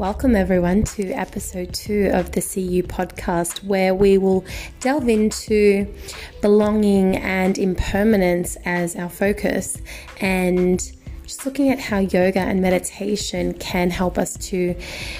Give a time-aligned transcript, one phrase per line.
[0.00, 4.46] Welcome, everyone, to episode two of the CU podcast, where we will
[4.80, 5.94] delve into
[6.40, 9.76] belonging and impermanence as our focus
[10.18, 10.80] and
[11.24, 14.72] just looking at how yoga and meditation can help us to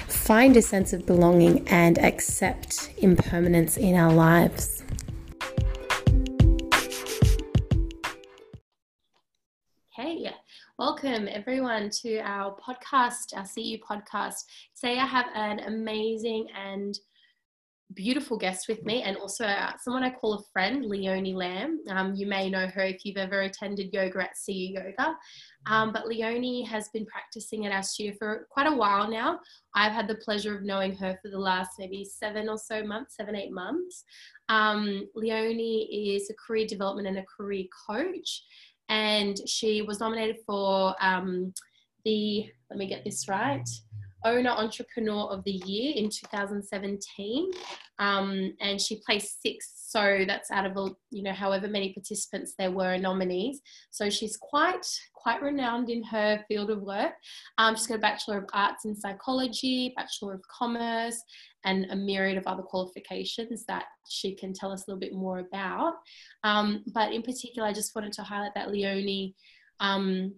[0.07, 4.81] find a sense of belonging and accept impermanence in our lives.
[11.01, 14.43] Welcome, everyone, to our podcast, our CU podcast.
[14.79, 16.97] Today, I have an amazing and
[17.95, 21.79] beautiful guest with me, and also uh, someone I call a friend, Leonie Lamb.
[21.89, 25.15] Um, you may know her if you've ever attended yoga at CU Yoga.
[25.65, 29.39] Um, but Leonie has been practicing at our studio for quite a while now.
[29.75, 33.15] I've had the pleasure of knowing her for the last maybe seven or so months,
[33.15, 34.03] seven, eight months.
[34.49, 38.43] Um, Leonie is a career development and a career coach
[38.91, 41.53] and she was nominated for um,
[42.05, 43.67] the let me get this right
[44.23, 47.51] owner entrepreneur of the year in 2017
[47.97, 52.71] um, and she placed sixth so that's out of you know however many participants there
[52.71, 53.59] were nominees.
[53.89, 57.11] So she's quite quite renowned in her field of work.
[57.57, 61.21] Um, she's got a bachelor of arts in psychology bachelor of commerce
[61.65, 65.39] and a myriad of other qualifications that she can tell us a little bit more
[65.39, 65.95] about.
[66.43, 69.35] Um, but in particular, I just wanted to highlight that Leonie
[69.79, 70.33] um,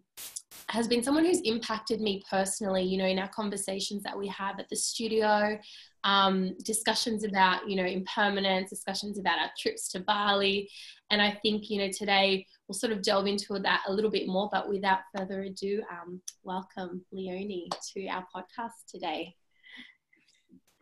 [0.70, 4.60] has been someone who's impacted me personally, you know, in our conversations that we have
[4.60, 5.60] at the studio,
[6.04, 10.70] um, discussions about, you know, impermanence, discussions about our trips to Bali.
[11.12, 14.28] And I think, you know, today we'll sort of delve into that a little bit
[14.28, 14.50] more.
[14.52, 19.36] But without further ado, um, welcome, Leonie, to our podcast today.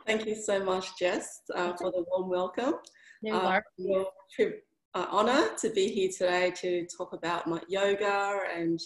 [0.06, 2.76] Thank you so much, Jess, uh, for the warm welcome.
[3.22, 4.46] No uh,
[4.94, 8.80] uh, honor to be here today to talk about my yoga and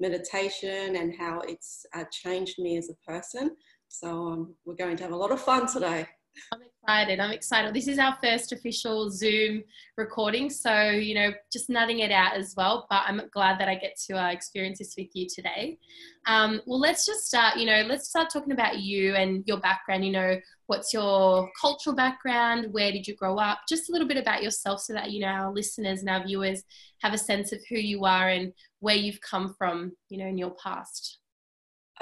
[0.00, 3.56] meditation and how it's uh, changed me as a person.
[3.88, 6.08] So um, we're going to have a lot of fun today.
[6.52, 7.20] I'm excited.
[7.20, 7.74] I'm excited.
[7.74, 9.62] This is our first official Zoom
[9.96, 12.86] recording, so you know, just nutting it out as well.
[12.90, 15.78] But I'm glad that I get to uh, experience this with you today.
[16.26, 17.56] Um, well, let's just start.
[17.56, 20.04] You know, let's start talking about you and your background.
[20.04, 20.36] You know,
[20.66, 22.72] what's your cultural background?
[22.72, 23.60] Where did you grow up?
[23.68, 26.62] Just a little bit about yourself, so that you know our listeners and our viewers
[27.02, 29.92] have a sense of who you are and where you've come from.
[30.08, 31.18] You know, in your past.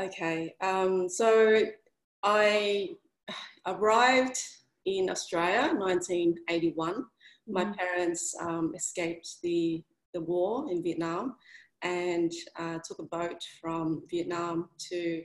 [0.00, 0.54] Okay.
[0.60, 1.64] Um, so
[2.22, 2.90] I
[3.66, 4.38] arrived
[4.86, 6.94] in Australia in 1981.
[6.94, 7.52] Mm-hmm.
[7.52, 9.82] My parents um, escaped the,
[10.14, 11.36] the war in Vietnam
[11.82, 15.22] and uh, took a boat from Vietnam to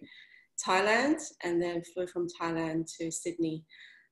[0.65, 3.63] Thailand and then flew from Thailand to Sydney.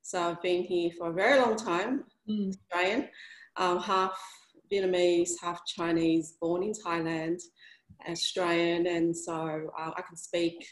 [0.02, 2.50] So I've been here for a very long time, mm.
[2.50, 3.10] Australian,
[3.58, 4.16] um, half
[4.72, 7.40] Vietnamese, half Chinese, born in Thailand,
[8.08, 10.64] Australian, and so uh, I can speak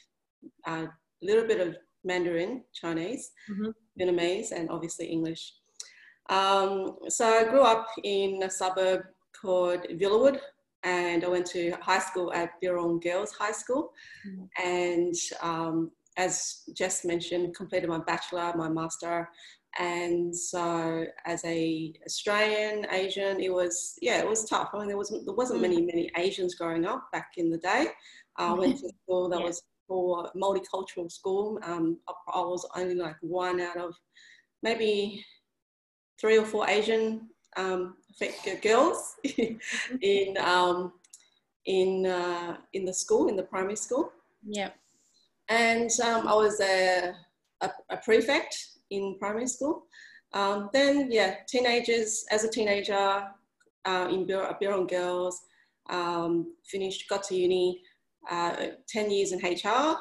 [0.68, 0.88] a
[1.22, 3.70] little bit of Mandarin, Chinese, mm-hmm.
[4.00, 5.54] Vietnamese, and obviously English.
[6.30, 9.02] Um, so I grew up in a suburb
[9.40, 10.40] called Villawood,
[10.84, 13.92] and I went to high school at Birrong Girls High School.
[14.28, 14.68] Mm-hmm.
[14.68, 19.30] And um, as Jess mentioned, completed my bachelor, my master,
[19.80, 24.70] and so as a Australian Asian, it was yeah, it was tough.
[24.74, 25.64] I mean, there was there wasn't mm.
[25.64, 27.88] many many Asians growing up back in the day.
[28.38, 29.46] I went to school that yeah.
[29.46, 31.60] was for multicultural school.
[31.64, 33.96] Um, I was only like one out of
[34.62, 35.24] maybe
[36.20, 37.96] three or four Asian um,
[38.62, 39.16] girls
[40.02, 40.94] in um,
[41.66, 44.12] in uh, in the school in the primary school.
[44.46, 44.70] Yeah,
[45.50, 47.14] and um, I was a,
[47.62, 48.56] a, a, prefect
[48.90, 49.86] in primary school.
[50.34, 53.24] Um, then yeah, teenagers as a teenager
[53.86, 55.42] uh, in Birrong Girls,
[55.90, 57.82] um, finished got to uni
[58.30, 59.98] uh, 10 years in HR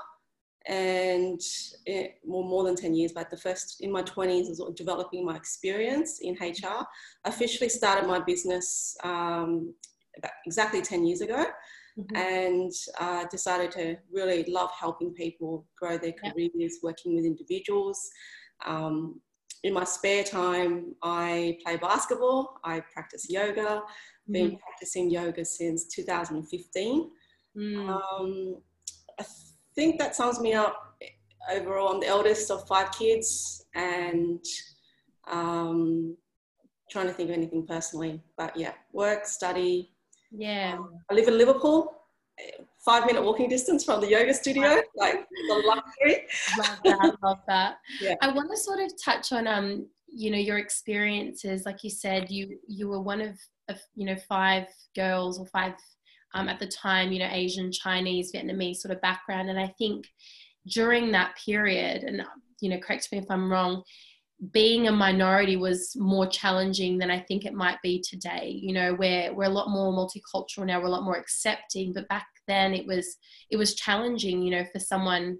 [0.68, 1.40] and
[1.86, 5.36] it, well, more than 10 years, but the first in my 20s is developing my
[5.36, 6.86] experience in HR.
[7.24, 9.74] I officially started my business um,
[10.16, 11.44] about exactly 10 years ago.
[11.98, 12.16] Mm-hmm.
[12.16, 18.08] and uh, decided to really love helping people grow their careers, working with individuals.
[18.64, 19.20] Um,
[19.62, 24.32] in my spare time, I play basketball, I practice yoga, mm-hmm.
[24.32, 27.10] been practicing yoga since 2015.
[27.56, 27.88] Mm.
[27.88, 28.56] Um,
[29.18, 29.24] I
[29.74, 30.96] think that sums me up
[31.50, 31.92] overall.
[31.92, 34.44] I'm the eldest of five kids and
[35.30, 36.16] um,
[36.90, 38.22] trying to think of anything personally.
[38.36, 39.92] But yeah, work, study.
[40.30, 40.76] Yeah.
[40.78, 41.92] Um, I live in Liverpool,
[42.84, 46.26] five minute walking distance from the yoga studio, like the luxury.
[46.58, 47.76] love that, love that.
[48.00, 48.14] Yeah.
[48.22, 51.64] I want to sort of touch on um, you know, your experiences.
[51.64, 53.38] Like you said, you you were one of,
[53.68, 55.74] of you know, five girls or five
[56.34, 59.50] um, at the time, you know, Asian, Chinese, Vietnamese sort of background.
[59.50, 60.06] And I think
[60.66, 62.22] during that period, and
[62.60, 63.82] you know, correct me if I'm wrong,
[64.50, 68.58] being a minority was more challenging than I think it might be today.
[68.60, 72.08] You know, where we're a lot more multicultural now, we're a lot more accepting, but
[72.08, 73.16] back then it was
[73.50, 75.38] it was challenging, you know, for someone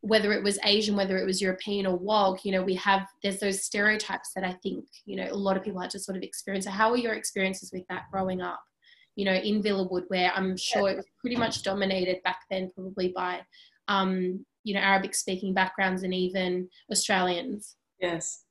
[0.00, 3.40] whether it was Asian, whether it was European or WOG, you know, we have there's
[3.40, 6.22] those stereotypes that I think, you know, a lot of people had to sort of
[6.22, 6.66] experience.
[6.66, 8.60] So how were your experiences with that growing up?
[9.18, 13.08] You know, in Villawood, where I'm sure it was pretty much dominated back then, probably
[13.08, 13.40] by
[13.88, 17.76] um, you know, Arabic speaking backgrounds and even Australians.
[18.00, 18.44] Yes.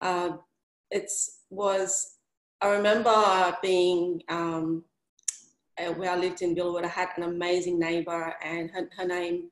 [0.00, 0.32] Uh,
[0.90, 1.10] it
[1.50, 2.16] was,
[2.60, 4.84] I remember being, um,
[5.78, 9.50] uh, where I lived in Villawood, I had an amazing neighbor and her, her name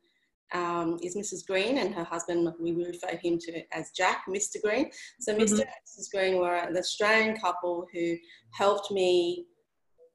[0.53, 1.47] um, is Mrs.
[1.47, 4.61] Green and her husband, we refer him to as Jack, Mr.
[4.63, 4.91] Green.
[5.21, 5.43] So mm-hmm.
[5.43, 5.61] Mr.
[5.61, 6.11] and Mrs.
[6.13, 8.17] Green were an Australian couple who
[8.53, 9.47] helped me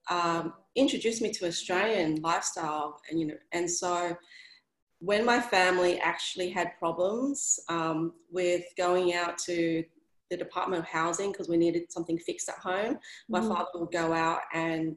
[0.10, 4.16] um, introduce me to Australian lifestyle, and you know, and so
[5.00, 9.84] when my family actually had problems um, with going out to
[10.32, 12.98] the Department of Housing because we needed something fixed at home,
[13.30, 13.48] my mm.
[13.48, 14.96] father would go out and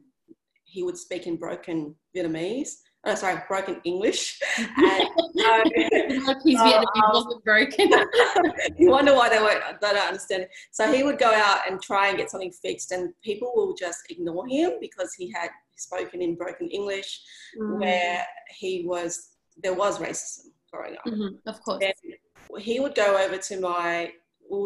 [0.64, 2.76] he would speak in broken Vietnamese.
[3.04, 4.40] Oh, sorry, broken English.
[4.58, 5.08] And,
[5.40, 7.90] uh, His Vietnamese wasn't broken.
[8.78, 10.46] you wonder why they weren't, they don't understand.
[10.72, 14.00] So he would go out and try and get something fixed, and people will just
[14.10, 17.20] ignore him because he had spoken in broken English,
[17.58, 17.78] mm.
[17.78, 19.30] where he was
[19.62, 21.04] there was racism growing up.
[21.06, 21.82] Mm-hmm, of course.
[21.82, 24.12] And he would go over to my,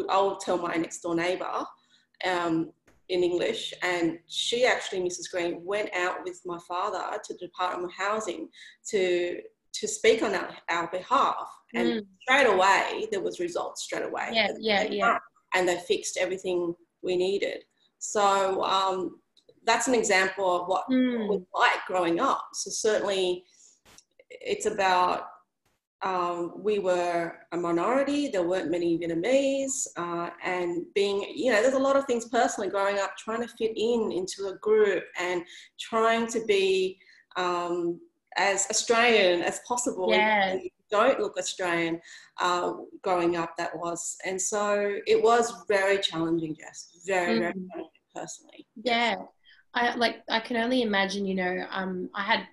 [0.09, 1.65] I would tell my next door neighbour
[2.25, 2.73] um,
[3.09, 5.31] in English, and she actually, Mrs.
[5.31, 8.49] Green, went out with my father to the Department of Housing
[8.91, 9.41] to
[9.75, 11.49] to speak on our, our behalf.
[11.75, 12.07] And mm.
[12.21, 14.29] straight away, there was results straight away.
[14.33, 15.19] Yeah, yeah, yeah.
[15.55, 17.65] And they fixed everything we needed.
[17.99, 19.21] So um,
[19.65, 21.25] that's an example of what mm.
[21.25, 22.49] it was like growing up.
[22.53, 23.45] So certainly
[24.31, 25.29] it's about
[26.03, 28.29] um, we were a minority.
[28.29, 32.69] There weren't many Vietnamese, uh, and being, you know, there's a lot of things personally
[32.69, 35.43] growing up, trying to fit in into a group and
[35.79, 36.99] trying to be
[37.37, 38.01] um,
[38.37, 40.09] as Australian as possible.
[40.11, 40.59] Yeah.
[40.91, 42.01] Don't look Australian
[42.39, 42.73] uh,
[43.03, 44.17] growing up, that was.
[44.27, 47.01] And so it was very challenging, Jess.
[47.07, 47.41] Very, mm-hmm.
[47.41, 48.67] very challenging personally.
[48.83, 49.17] Yeah.
[49.75, 52.47] I like I can only imagine, you know, um, I had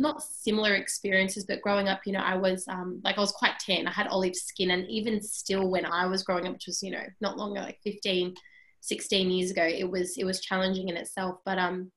[0.00, 3.58] not similar experiences, but growing up, you know, I was um, like I was quite
[3.60, 3.86] tan.
[3.86, 6.90] I had olive skin, and even still, when I was growing up, which was you
[6.90, 8.34] know not longer like 15,
[8.80, 11.36] 16 years ago, it was it was challenging in itself.
[11.44, 11.92] But um,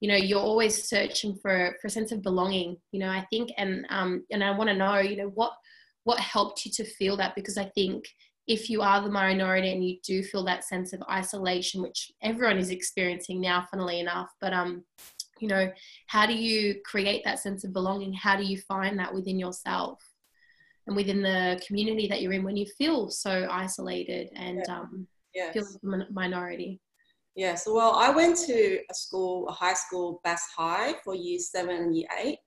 [0.00, 2.76] you know, you're always searching for for a sense of belonging.
[2.92, 5.52] You know, I think, and um, and I want to know, you know, what
[6.04, 8.04] what helped you to feel that because I think
[8.46, 12.58] if you are the minority and you do feel that sense of isolation, which everyone
[12.58, 14.84] is experiencing now, funnily enough, but um,
[15.40, 15.70] you know,
[16.06, 18.12] how do you create that sense of belonging?
[18.12, 20.00] How do you find that within yourself
[20.86, 24.78] and within the community that you're in when you feel so isolated and yeah.
[24.78, 25.52] um, yes.
[25.52, 26.80] feel like a minority?
[27.34, 31.38] Yeah, so well, I went to a school, a high school, Bass High, for year
[31.38, 32.38] seven and year eight.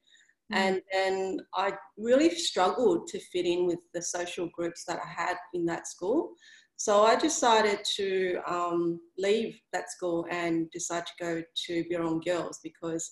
[0.52, 0.58] Mm.
[0.58, 5.38] And then I really struggled to fit in with the social groups that I had
[5.54, 6.34] in that school.
[6.78, 12.60] So I decided to um, leave that school and decide to go to Birrong Girls
[12.64, 13.12] because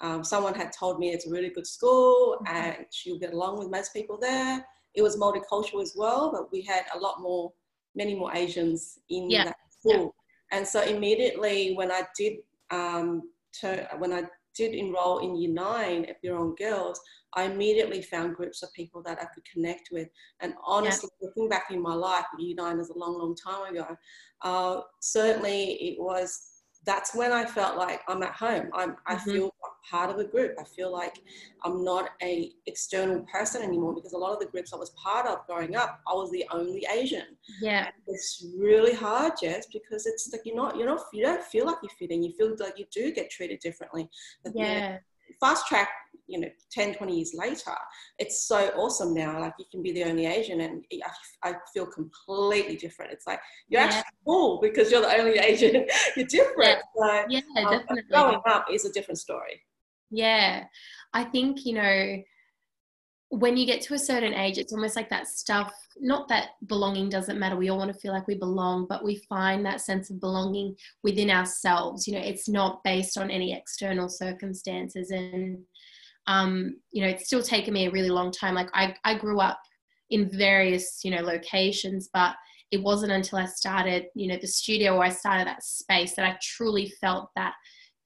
[0.00, 2.56] um, someone had told me it's a really good school mm-hmm.
[2.56, 4.64] and she'll get along with most people there.
[4.94, 7.52] It was multicultural as well, but we had a lot more,
[7.96, 9.44] many more Asians in yeah.
[9.46, 10.14] that school.
[10.52, 10.58] Yeah.
[10.58, 12.34] And so immediately when I did
[12.70, 13.22] um,
[13.60, 14.22] turn, when I
[14.58, 17.00] did enroll in year nine at Birrong Girls,
[17.34, 20.08] I immediately found groups of people that I could connect with.
[20.40, 21.28] And honestly, yeah.
[21.28, 23.96] looking back in my life, year nine is a long, long time ago.
[24.42, 26.54] Uh, certainly, it was.
[26.84, 28.70] That's when I felt like I'm at home.
[28.72, 29.30] I'm, mm-hmm.
[29.30, 29.54] feel
[29.88, 30.54] part of a group.
[30.58, 31.20] I feel like
[31.64, 35.26] I'm not a external person anymore because a lot of the groups I was part
[35.26, 37.36] of growing up, I was the only Asian.
[37.60, 41.44] Yeah, and it's really hard, Jess, because it's like you're not, you're not, you don't
[41.44, 42.22] feel like you fit in.
[42.22, 44.08] You feel like you do get treated differently.
[44.44, 44.98] But yeah.
[45.40, 45.88] fast track
[46.28, 47.74] you know 10 20 years later
[48.18, 50.84] it's so awesome now like you can be the only asian and
[51.42, 53.86] i, I feel completely different it's like you're yeah.
[53.88, 58.40] actually cool because you're the only asian you're different yeah, so, yeah um, definitely growing
[58.46, 59.62] up is a different story
[60.10, 60.64] yeah
[61.14, 62.22] i think you know
[63.30, 67.10] when you get to a certain age, it's almost like that stuff, not that belonging
[67.10, 67.56] doesn't matter.
[67.56, 70.74] We all want to feel like we belong, but we find that sense of belonging
[71.02, 72.08] within ourselves.
[72.08, 75.10] You know, it's not based on any external circumstances.
[75.10, 75.58] And
[76.26, 78.54] um, you know, it's still taken me a really long time.
[78.54, 79.60] Like I, I grew up
[80.08, 82.34] in various, you know, locations, but
[82.70, 86.24] it wasn't until I started, you know, the studio or I started that space that
[86.24, 87.52] I truly felt that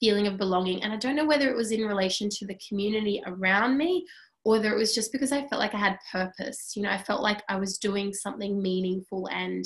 [0.02, 0.82] feeling of belonging.
[0.82, 4.04] And I don't know whether it was in relation to the community around me
[4.44, 6.72] or whether it was just because I felt like I had purpose.
[6.74, 9.64] You know, I felt like I was doing something meaningful and,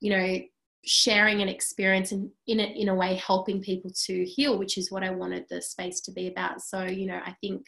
[0.00, 0.38] you know,
[0.86, 4.90] sharing an experience and in a, in a way helping people to heal, which is
[4.90, 6.62] what I wanted the space to be about.
[6.62, 7.66] So, you know, I think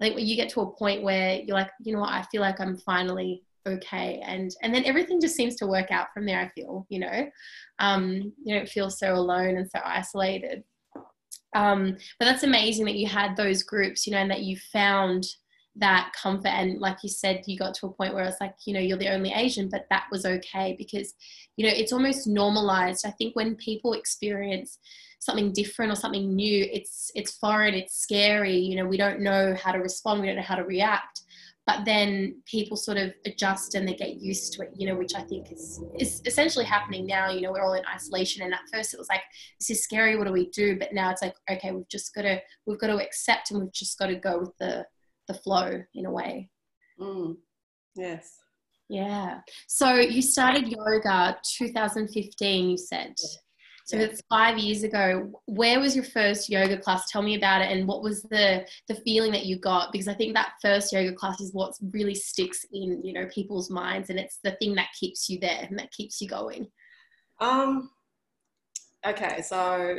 [0.00, 2.22] I think when you get to a point where you're like, you know what, I
[2.32, 6.26] feel like I'm finally okay and and then everything just seems to work out from
[6.26, 7.26] there i feel you know
[7.78, 10.62] um you don't feel so alone and so isolated
[11.54, 15.26] um but that's amazing that you had those groups you know and that you found
[15.76, 16.48] that comfort.
[16.48, 18.98] And like you said you got to a point where it's like you know you're
[18.98, 21.14] the only asian but that was okay because
[21.56, 23.06] you know it's almost normalized.
[23.06, 24.78] I think when people experience
[25.18, 28.56] something different or something new it's it's foreign it's scary.
[28.56, 31.22] You know we don't know how to respond we don't know how to react
[31.66, 35.14] but then people sort of adjust and they get used to it you know which
[35.14, 38.60] i think is is essentially happening now you know we're all in isolation and at
[38.72, 39.22] first it was like
[39.58, 42.22] this is scary what do we do but now it's like okay we've just got
[42.22, 44.84] to we've got to accept and we've just got to go with the
[45.28, 46.50] the flow in a way.
[47.00, 47.36] Mm.
[47.96, 48.38] Yes.
[48.88, 49.40] Yeah.
[49.66, 53.14] So you started yoga 2015, you said.
[53.84, 55.30] So it's five years ago.
[55.44, 57.10] Where was your first yoga class?
[57.10, 59.92] Tell me about it, and what was the the feeling that you got?
[59.92, 63.70] Because I think that first yoga class is what really sticks in you know people's
[63.70, 66.66] minds, and it's the thing that keeps you there and that keeps you going.
[67.40, 67.90] Um.
[69.06, 69.98] Okay, so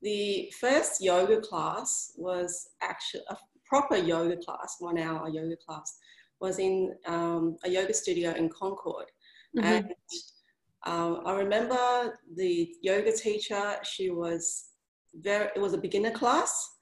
[0.00, 5.98] the first yoga class was actually a proper yoga class, one hour yoga class,
[6.40, 9.06] was in um, a yoga studio in Concord.
[9.56, 9.66] Mm-hmm.
[9.66, 9.94] And
[10.86, 14.66] um, I remember the yoga teacher, she was
[15.14, 16.74] very, it was a beginner class.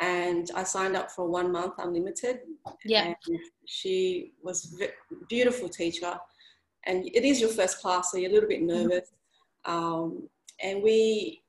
[0.00, 2.40] And I signed up for one month unlimited.
[2.84, 3.12] Yeah.
[3.66, 4.88] she was a
[5.28, 6.14] beautiful teacher.
[6.86, 8.88] And it is your first class, so you're a little bit mm-hmm.
[8.88, 9.10] nervous.
[9.66, 9.72] Mm-hmm.
[9.72, 10.28] Um,
[10.62, 11.42] and we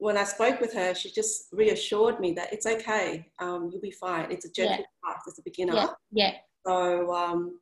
[0.00, 3.26] when I spoke with her, she just reassured me that it's okay.
[3.38, 4.32] Um, you'll be fine.
[4.32, 5.12] It's a gentle yeah.
[5.12, 5.22] path.
[5.26, 5.74] It's a beginner.
[5.74, 5.88] Yeah.
[6.10, 6.32] yeah.
[6.66, 7.60] So um,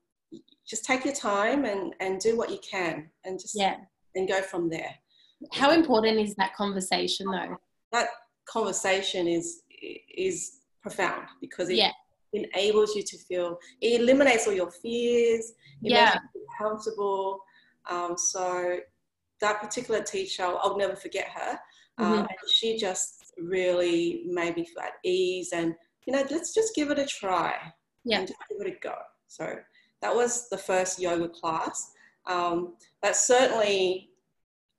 [0.69, 3.77] just take your time and, and do what you can and just yeah.
[4.15, 4.95] and go from there.
[5.53, 7.57] How important is that conversation though?
[7.93, 8.09] That
[8.49, 9.63] conversation is
[10.17, 11.93] is profound because it yeah.
[12.33, 15.53] enables you to feel it eliminates all your fears.
[15.83, 16.05] It yeah.
[16.05, 17.41] makes you comfortable.
[17.89, 18.79] Um, so
[19.41, 21.59] that particular teacher, I'll never forget her
[21.99, 22.13] Mm-hmm.
[22.13, 25.75] Um, and she just really made me feel at ease and,
[26.07, 27.55] you know, let's just give it a try.
[28.05, 28.21] Yeah.
[28.21, 28.95] And just give it a go.
[29.27, 29.57] So
[30.03, 31.93] that was the first yoga class.
[32.27, 34.11] Um, but certainly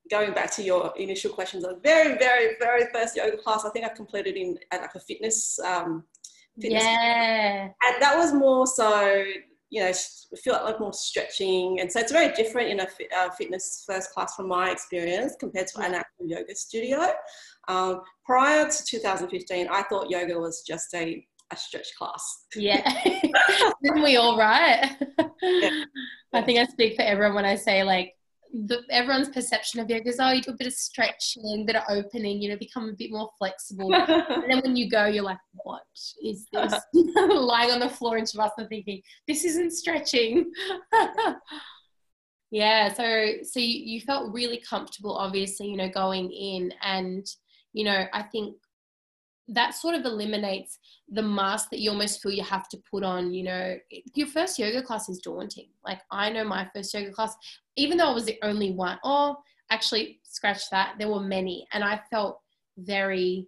[0.10, 3.86] going back to your initial questions, the very, very, very first yoga class, I think
[3.86, 5.60] I completed in at like a fitness.
[5.60, 6.04] Um,
[6.60, 7.66] fitness yeah.
[7.66, 9.24] And that was more so
[9.70, 9.92] you know,
[10.44, 11.80] feel like more stretching.
[11.80, 15.68] And so it's very different in a uh, fitness first class from my experience compared
[15.68, 17.08] to an actual yoga studio.
[17.68, 22.46] Um, prior to 2015, I thought yoga was just a, a stretch class.
[22.56, 22.82] Yeah.
[23.84, 24.96] Didn't we all, right?
[25.42, 25.84] yeah.
[26.34, 28.14] I think I speak for everyone when I say like
[28.52, 31.76] the, everyone's perception of yoga is oh you do a bit of stretching, a bit
[31.76, 33.94] of opening, you know, become a bit more flexible.
[33.94, 35.84] and then when you go, you're like, what
[36.24, 36.74] is this?
[36.94, 40.52] Lying on the floor in Shavasana thinking, this isn't stretching.
[42.52, 47.28] yeah, so so you, you felt really comfortable, obviously, you know, going in and
[47.74, 48.56] you know, I think
[49.52, 50.80] that sort of eliminates
[51.10, 53.78] the mask that you almost feel you have to put on you know.
[54.14, 55.70] Your first yoga class is daunting.
[55.86, 57.36] Like i know my first yoga class
[57.76, 59.38] even though i was the only one or
[59.72, 62.40] actually scratch that there were many and i felt
[62.78, 63.48] very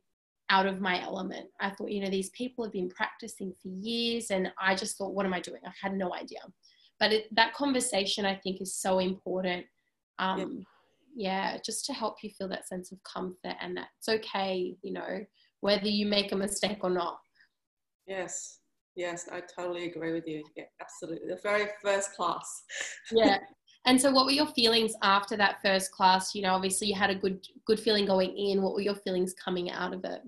[0.51, 1.47] out of my element.
[1.61, 5.15] I thought you know these people have been practicing for years and i just thought
[5.15, 5.61] what am i doing?
[5.65, 6.39] I had no idea.
[6.99, 9.65] But it, that conversation i think is so important
[10.19, 10.65] um,
[11.15, 11.53] yeah.
[11.53, 14.93] yeah just to help you feel that sense of comfort and that it's okay you
[14.93, 15.25] know
[15.61, 17.19] whether you make a mistake or not.
[18.07, 18.59] Yes,
[18.95, 20.43] yes, I totally agree with you.
[20.55, 21.29] Yeah, absolutely.
[21.29, 22.63] The very first class.
[23.11, 23.37] yeah.
[23.85, 26.35] And so what were your feelings after that first class?
[26.35, 28.61] You know, obviously you had a good good feeling going in.
[28.61, 30.21] What were your feelings coming out of it?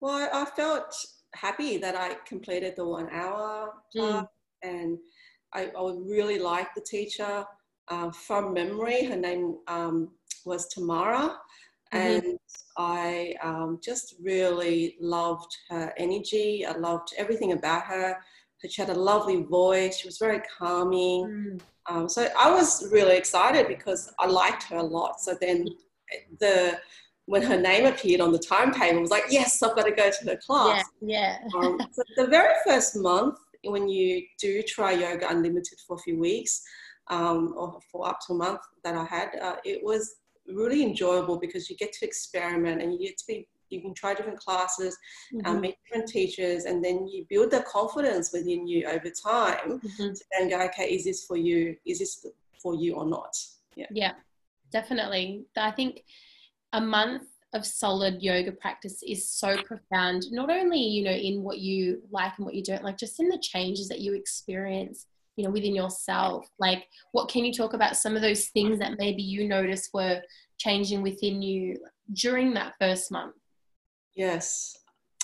[0.00, 0.94] Well, I felt
[1.34, 4.26] happy that I completed the one hour mm.
[4.62, 4.98] and
[5.54, 7.44] I, I really liked the teacher.
[7.88, 10.10] Uh, from memory, her name um,
[10.44, 11.36] was Tamara.
[11.92, 12.26] Mm-hmm.
[12.28, 12.38] And
[12.76, 16.64] I um, just really loved her energy.
[16.66, 18.16] I loved everything about her.
[18.68, 19.98] She had a lovely voice.
[19.98, 21.26] She was very calming.
[21.26, 21.60] Mm.
[21.86, 25.20] Um, so I was really excited because I liked her a lot.
[25.20, 25.66] So then
[26.38, 26.78] the
[27.26, 30.10] when her name appeared on the timetable, I was like, yes, I've got to go
[30.10, 30.84] to her class.
[31.00, 31.38] Yeah.
[31.42, 31.58] yeah.
[31.58, 36.18] um, so the very first month, when you do try yoga unlimited for a few
[36.18, 36.62] weeks,
[37.08, 41.38] um, or for up to a month that I had, uh, it was really enjoyable
[41.38, 44.96] because you get to experiment and you get to be you can try different classes,
[45.34, 45.50] um, mm-hmm.
[45.50, 50.12] um, meet different teachers, and then you build the confidence within you over time mm-hmm.
[50.12, 51.74] to then go, okay, is this for you?
[51.86, 52.26] Is this
[52.62, 53.34] for you or not?
[53.74, 53.86] Yeah.
[53.90, 54.12] Yeah,
[54.70, 55.46] definitely.
[55.56, 56.02] I think
[56.74, 61.58] a month of solid yoga practice is so profound not only you know in what
[61.58, 65.44] you like and what you don't like just in the changes that you experience you
[65.44, 66.46] know within yourself?
[66.58, 70.20] Like what can you talk about some of those things that maybe you noticed were
[70.58, 71.76] changing within you
[72.14, 73.34] during that first month?
[74.14, 74.76] Yes.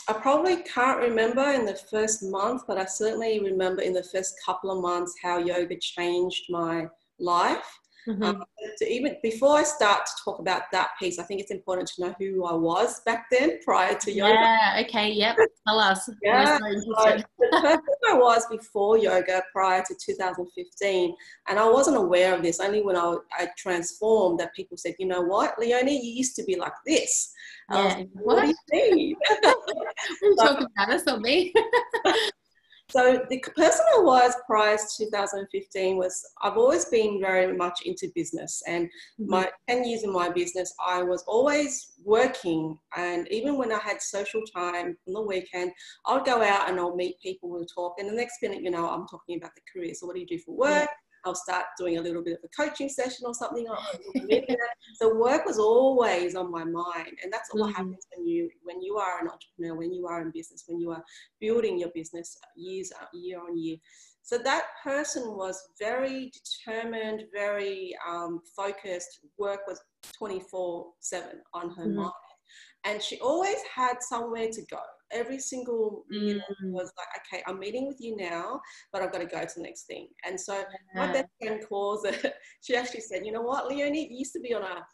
[0.08, 4.36] I probably can't remember in the first month but i certainly remember in the first
[4.42, 6.86] couple of months how yoga changed my
[7.18, 8.22] life Mm-hmm.
[8.22, 8.44] Um,
[8.86, 12.14] even before I start to talk about that piece, I think it's important to know
[12.18, 14.32] who I was back then prior to yoga.
[14.32, 15.36] Yeah, okay, yep.
[15.66, 16.08] Tell us.
[16.22, 16.64] yeah, so
[17.38, 21.14] the person I was before yoga prior to 2015,
[21.48, 25.06] and I wasn't aware of this, only when I, I transformed that people said, you
[25.06, 27.32] know what, Leonie, you used to be like this.
[27.70, 28.04] Yeah.
[28.14, 28.36] What?
[28.36, 29.16] what do you mean?
[29.44, 31.52] I'm talking about us or me.
[32.90, 38.10] So the person I was prior to 2015 was I've always been very much into
[38.14, 39.30] business and mm-hmm.
[39.30, 42.78] my 10 years in my business I was always working.
[42.96, 45.72] And even when I had social time on the weekend
[46.06, 48.88] I'll go out and I'll meet people we'll talk and the next minute you know
[48.88, 49.92] I'm talking about the career.
[49.94, 50.88] So what do you do for work
[51.24, 53.66] I'll start doing a little bit of a coaching session or something.
[54.94, 57.76] so work was always on my mind, and that's what mm-hmm.
[57.76, 60.90] happens when you when you are an entrepreneur, when you are in business, when you
[60.90, 61.04] are
[61.40, 63.76] building your business years uh, year on year.
[64.22, 66.30] So that person was very
[66.66, 69.20] determined, very um, focused.
[69.38, 69.80] Work was
[70.16, 71.96] twenty four seven on her mm-hmm.
[71.96, 72.12] mind,
[72.84, 76.70] and she always had somewhere to go every single meeting mm.
[76.70, 78.60] was like, okay, I'm meeting with you now,
[78.92, 80.08] but I've got to go to the next thing.
[80.26, 81.06] And so yeah.
[81.06, 82.34] my best friend calls it.
[82.60, 84.84] She actually said, you know what, Leonie, you used to be on a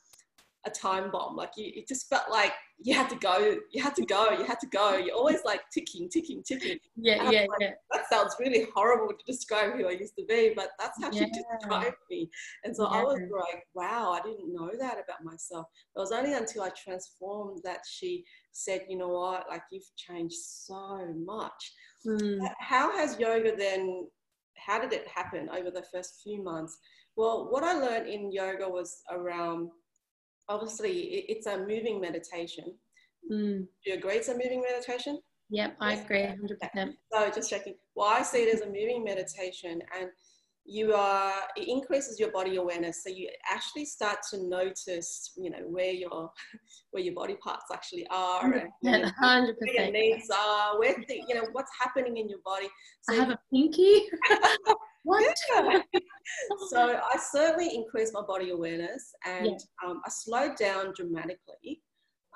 [0.67, 1.37] a time bomb.
[1.37, 4.45] Like you, it just felt like you had to go, you had to go, you
[4.45, 4.97] had to go.
[4.97, 6.79] You're always like ticking, ticking, ticking.
[6.97, 7.71] Yeah, yeah, like, yeah.
[7.93, 11.25] That sounds really horrible to describe who I used to be, but that's how yeah.
[11.25, 12.31] she described me.
[12.65, 13.01] And so yeah.
[13.01, 15.67] I was like, wow, I didn't know that about myself.
[15.97, 20.37] It was only until I transformed that she said, you know what, like you've changed
[20.37, 21.73] so much.
[22.07, 22.41] Mm.
[22.59, 24.07] How has yoga then?
[24.57, 26.79] How did it happen over the first few months?
[27.17, 29.71] Well, what I learned in yoga was around
[30.49, 32.75] obviously it's a moving meditation.
[33.31, 33.61] Mm.
[33.61, 35.19] Do you agree it's a moving meditation?
[35.51, 36.95] Yep, I agree 100%.
[37.13, 37.75] So just checking.
[37.95, 40.09] Well, I see it as a moving meditation and
[40.67, 43.05] you are, it increases your body awareness.
[43.05, 46.31] So you actually start to notice, you know, where your,
[46.91, 48.51] where your body parts actually are.
[48.51, 49.55] And yeah, 100%.
[49.59, 52.69] Where your needs are, where the, you know, what's happening in your body.
[53.03, 54.05] So I have a pinky.
[55.05, 55.35] what?
[55.55, 55.81] Yeah.
[56.69, 59.89] so I certainly increased my body awareness and yeah.
[59.89, 61.83] um, I slowed down dramatically.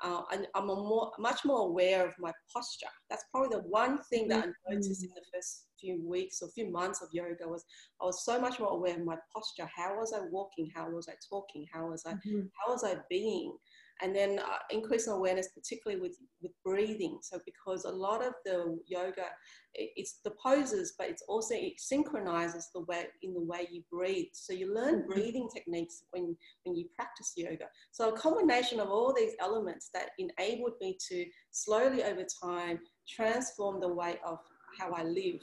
[0.01, 2.87] Uh, and I'm more, much more aware of my posture.
[3.09, 6.71] That's probably the one thing that I noticed in the first few weeks or few
[6.71, 7.65] months of yoga was
[8.01, 9.69] I was so much more aware of my posture.
[9.75, 10.71] How was I walking?
[10.73, 11.65] How was I talking?
[11.73, 12.13] How was I?
[12.13, 12.41] Mm-hmm.
[12.65, 13.57] How was I being?
[14.01, 17.19] And then uh, increasing awareness, particularly with, with breathing.
[17.21, 19.25] So, because a lot of the yoga,
[19.73, 24.27] it's the poses, but it's also, it synchronizes the way, in the way you breathe.
[24.33, 25.11] So, you learn mm-hmm.
[25.11, 27.65] breathing techniques when, when you practice yoga.
[27.91, 33.81] So, a combination of all these elements that enabled me to slowly over time transform
[33.81, 34.39] the way of
[34.79, 35.41] how I live.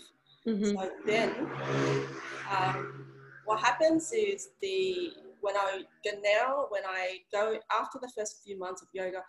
[0.49, 0.77] Mm-hmm.
[0.77, 1.31] So, then
[2.51, 3.07] um,
[3.45, 8.59] what happens is the when I go now, when I go after the first few
[8.59, 9.23] months of yoga,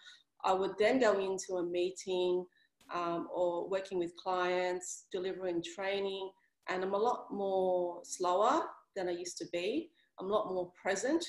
[0.43, 2.46] I would then go into a meeting
[2.93, 6.30] um, or working with clients, delivering training,
[6.70, 8.63] and I'm a lot more slower
[8.96, 9.89] than I used to be.
[10.20, 11.24] I'm a lot more present.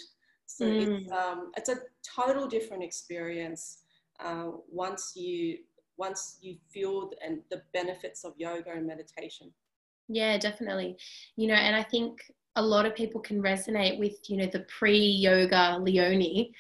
[0.47, 1.03] So mm.
[1.03, 1.77] it's, um, it's a
[2.17, 3.83] total different experience
[4.21, 5.59] uh, once you
[5.99, 9.53] once you feel and the benefits of yoga and meditation.
[10.09, 10.97] Yeah, definitely.
[11.37, 12.21] You know, and I think
[12.59, 16.53] a lot of people can resonate with you know the pre-yoga leonie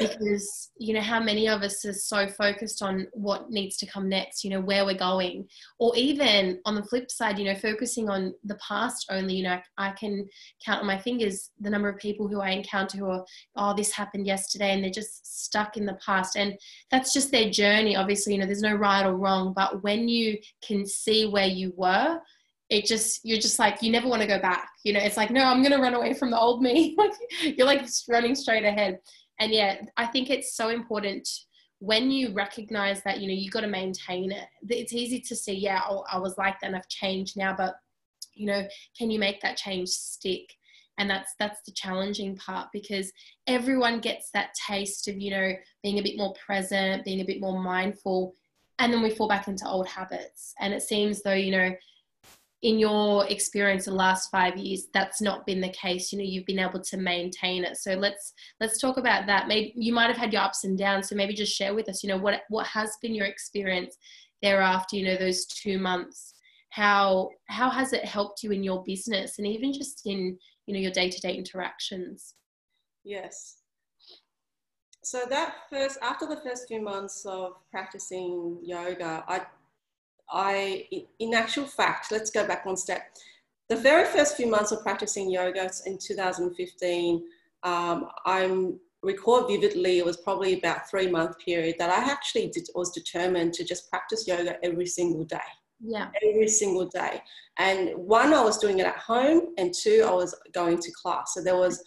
[0.00, 4.08] because you know how many of us are so focused on what needs to come
[4.08, 5.48] next you know where we're going.
[5.78, 9.58] Or even on the flip side you know focusing on the past only you know
[9.78, 10.28] i can
[10.64, 13.24] count on my fingers the number of people who i encounter who are
[13.56, 16.36] oh this happened yesterday and they're just stuck in the past.
[16.36, 16.58] And
[16.90, 20.38] that's just their journey obviously you know there's no right or wrong but when you
[20.66, 22.20] can see where you were
[22.68, 25.30] it just you're just like you never want to go back you know it's like
[25.30, 26.96] no i'm going to run away from the old me.
[26.98, 27.12] Like
[27.56, 28.98] you're like running straight ahead.
[29.38, 31.28] And yeah i think it's so important
[31.78, 34.46] when you recognize that you know you got to maintain it.
[34.68, 37.74] It's easy to see yeah oh, i was like that and i've changed now but
[38.34, 38.66] you know
[38.98, 40.52] can you make that change stick?
[40.98, 43.12] And that's that's the challenging part because
[43.46, 45.52] everyone gets that taste of you know
[45.82, 48.34] being a bit more present being a bit more mindful
[48.78, 50.54] and then we fall back into old habits.
[50.60, 51.70] And it seems though you know
[52.62, 56.12] in your experience the last five years that's not been the case.
[56.12, 57.76] You know you've been able to maintain it.
[57.76, 59.48] So let's let's talk about that.
[59.48, 62.02] Maybe you might have had your ups and downs so maybe just share with us
[62.02, 63.96] you know what what has been your experience
[64.42, 66.34] thereafter you know those two months?
[66.70, 70.80] How how has it helped you in your business and even just in you know
[70.80, 72.34] your day-to-day interactions?
[73.04, 73.58] Yes.
[75.04, 79.40] So that first after the first few months of practicing yoga i
[80.30, 80.86] i
[81.18, 83.02] in actual fact let's go back one step.
[83.68, 87.24] The very first few months of practicing yoga in 2015
[87.62, 92.68] um, i'm recall vividly it was probably about three month period that i actually did,
[92.74, 95.48] was determined to just practice yoga every single day.
[95.80, 96.08] Yeah.
[96.26, 97.22] Every single day.
[97.58, 101.34] And one i was doing it at home and two i was going to class.
[101.34, 101.82] So there was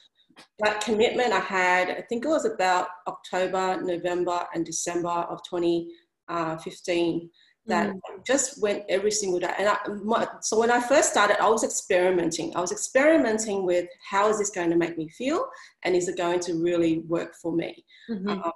[0.60, 7.30] that commitment i had i think it was about october november and december of 2015
[7.70, 8.00] that mm.
[8.26, 11.64] just went every single day and I, my, so when i first started i was
[11.64, 15.46] experimenting i was experimenting with how is this going to make me feel
[15.84, 18.30] and is it going to really work for me mm-hmm.
[18.30, 18.52] um,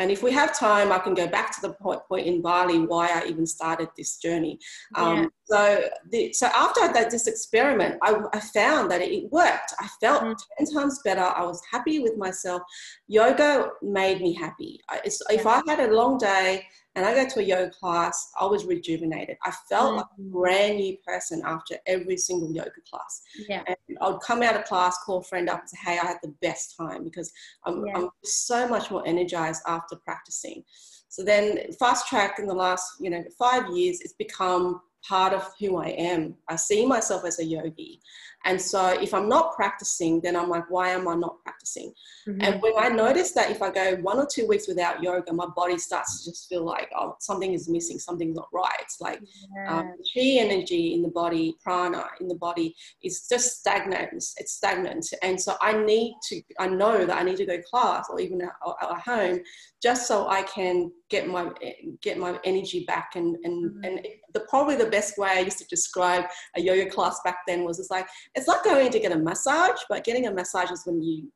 [0.00, 2.78] and if we have time, I can go back to the point, point in Bali
[2.78, 4.58] why I even started this journey.
[4.94, 5.26] Um, yeah.
[5.44, 9.74] So, the, so after that, this experiment, I, I found that it worked.
[9.78, 10.36] I felt mm.
[10.58, 11.20] 10 times better.
[11.20, 12.62] I was happy with myself.
[13.08, 14.80] Yoga made me happy.
[14.88, 16.64] I, if I had a long day
[16.96, 19.36] and I go to a yoga class, I was rejuvenated.
[19.44, 19.96] I felt mm.
[19.98, 23.22] like a brand new person after every single yoga class.
[23.48, 23.62] Yeah.
[23.66, 26.06] And I would come out of class, call a friend up and say, hey, I
[26.06, 27.32] had the best time because
[27.64, 27.96] I'm, yeah.
[27.96, 30.64] I'm so much more energized after practicing.
[31.08, 35.48] So then fast track in the last, you know, five years, it's become part of
[35.58, 36.34] who I am.
[36.48, 38.00] I see myself as a yogi.
[38.44, 41.92] And so if I'm not practicing, then I'm like, why am I not practicing?
[42.26, 42.40] Mm-hmm.
[42.42, 45.46] And when I notice that if I go one or two weeks without yoga, my
[45.54, 48.80] body starts to just feel like, oh, something is missing, something's not right.
[48.80, 49.20] It's like
[49.54, 49.78] yeah.
[49.80, 54.12] um, chi energy in the body, prana in the body is just stagnant.
[54.12, 55.06] It's stagnant.
[55.22, 58.40] And so I need to, I know that I need to go class or even
[58.42, 59.40] at, at home
[59.82, 61.50] just so I can get my
[62.02, 63.84] get my energy back and and mm-hmm.
[63.84, 66.24] and the probably the best way I used to describe
[66.56, 69.80] a yoga class back then was it's like it's like going to get a massage,
[69.88, 71.28] but getting a massage is when you,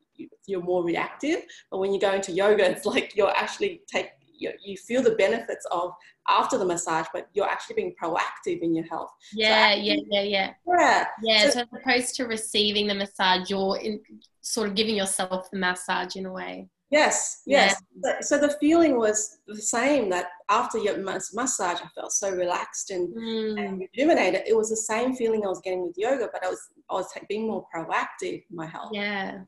[0.46, 1.42] you are more reactive.
[1.70, 5.12] But when you go into yoga, it's like you're actually take you, you feel the
[5.12, 5.92] benefits of
[6.28, 9.10] after the massage, but you're actually being proactive in your health.
[9.32, 10.50] Yeah, so actually, yeah, yeah, yeah.
[10.66, 11.06] Yeah.
[11.22, 11.42] Yeah.
[11.44, 14.00] So, so, as opposed to receiving the massage, you're in,
[14.40, 16.68] sort of giving yourself the massage in a way.
[16.94, 17.82] Yes, yes.
[17.96, 18.12] Yeah.
[18.20, 22.92] So, so, the feeling was the same that after your massage, I felt so relaxed
[22.92, 23.60] and, mm.
[23.60, 24.42] and, rejuvenated.
[24.46, 27.08] It was the same feeling I was getting with yoga, but I was I was
[27.28, 28.92] being more proactive in my health.
[28.92, 29.40] Yeah,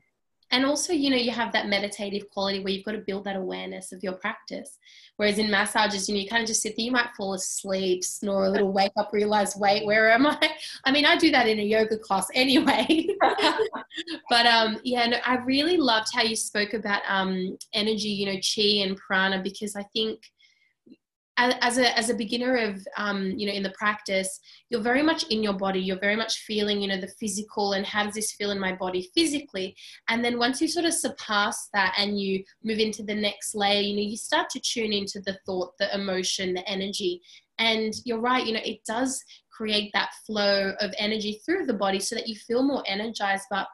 [0.51, 3.35] and also you know you have that meditative quality where you've got to build that
[3.35, 4.77] awareness of your practice.
[5.17, 8.03] Whereas in massages you know you kind of just sit there you might fall asleep
[8.03, 10.37] snore a little wake up realize wait where am i?
[10.85, 13.07] I mean i do that in a yoga class anyway.
[14.29, 18.39] But um yeah no, i really loved how you spoke about um energy you know
[18.39, 20.19] chi and prana because i think
[21.37, 25.23] as a as a beginner of um, you know in the practice you're very much
[25.29, 25.79] in your body.
[25.79, 28.73] You're very much feeling you know the physical and how does this feel in my
[28.75, 29.75] body physically.
[30.09, 33.81] And then once you sort of surpass that and you move into the next layer
[33.81, 37.21] you know you start to tune into the thought the emotion the energy.
[37.59, 41.99] And you're right you know it does create that flow of energy through the body
[41.99, 43.45] so that you feel more energized.
[43.49, 43.67] But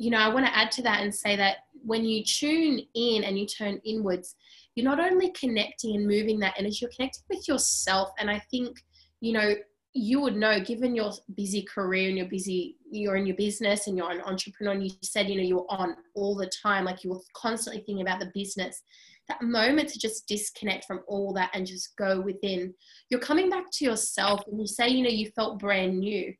[0.00, 3.24] you know i want to add to that and say that when you tune in
[3.24, 4.36] and you turn inwards
[4.78, 8.10] you're not only connecting and moving that energy, you're connecting with yourself.
[8.18, 8.78] And I think,
[9.20, 9.54] you know,
[9.92, 13.96] you would know given your busy career and you're busy you're in your business and
[13.96, 17.10] you're an entrepreneur and you said you know you're on all the time like you
[17.10, 18.82] were constantly thinking about the business
[19.28, 22.74] that moment to just disconnect from all that and just go within.
[23.10, 26.34] You're coming back to yourself and you say you know you felt brand new.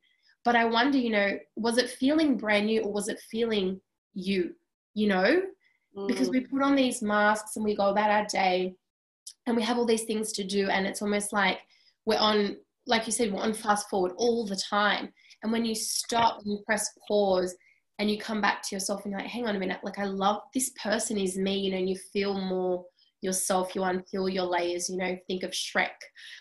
[0.44, 3.80] But i wonder you know was it feeling brand new or was it feeling
[4.14, 4.54] you
[4.94, 5.42] you know
[6.06, 6.50] because we mm.
[6.50, 8.74] put on these masks and we go about our day
[9.46, 11.58] and we have all these things to do and it's almost like
[12.06, 12.56] we're on
[12.86, 15.08] like you said we're on fast forward all the time
[15.42, 17.54] and when you stop and you press pause
[17.98, 20.04] and you come back to yourself and you're like hang on a minute like i
[20.04, 22.84] love this person is me you know and you feel more
[23.20, 25.88] yourself, you unpeel your layers, you know, think of Shrek.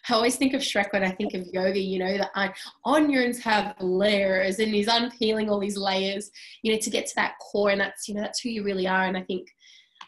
[0.10, 3.76] I always think of Shrek when I think of yoga, you know, that onions have
[3.80, 6.30] layers and he's unpeeling all these layers,
[6.62, 7.72] you know, to get to that core.
[7.72, 9.06] And that's, you know, that's who you really are.
[9.06, 9.48] And I think,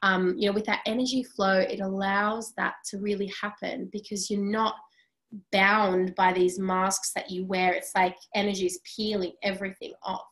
[0.03, 4.39] um, you know, with that energy flow, it allows that to really happen because you're
[4.39, 4.75] not
[5.51, 7.73] bound by these masks that you wear.
[7.73, 10.25] It's like energy is peeling everything off.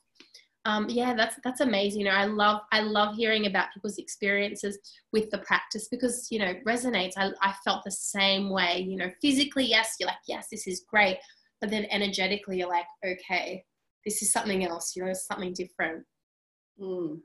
[0.67, 2.01] Um, yeah, that's that's amazing.
[2.01, 4.77] You know, I love I love hearing about people's experiences
[5.13, 7.13] with the practice because you know resonates.
[7.15, 8.86] I, I felt the same way.
[8.86, 11.19] You know, physically, yes, you're like, yes, this is great,
[11.62, 13.63] but then energetically, you're like, okay,
[14.03, 14.93] this is something else.
[14.93, 16.03] You know, something different.
[16.77, 17.21] Mm.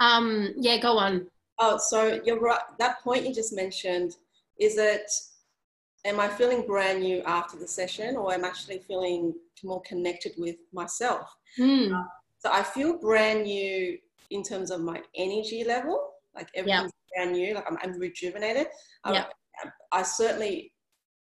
[0.00, 1.26] Um, yeah, go on.
[1.58, 2.58] Oh, so you're right.
[2.78, 4.16] That point you just mentioned
[4.58, 5.10] is it.
[6.06, 10.32] Am I feeling brand new after the session, or am I actually feeling more connected
[10.38, 11.28] with myself?
[11.58, 12.02] Mm.
[12.38, 13.98] So I feel brand new
[14.30, 16.10] in terms of my energy level.
[16.34, 17.24] Like everything's yeah.
[17.24, 17.54] brand new.
[17.54, 18.68] Like I'm, I'm rejuvenated.
[19.06, 19.24] Yeah.
[19.64, 20.72] I, I certainly,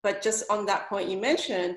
[0.02, 1.76] but just on that point you mentioned,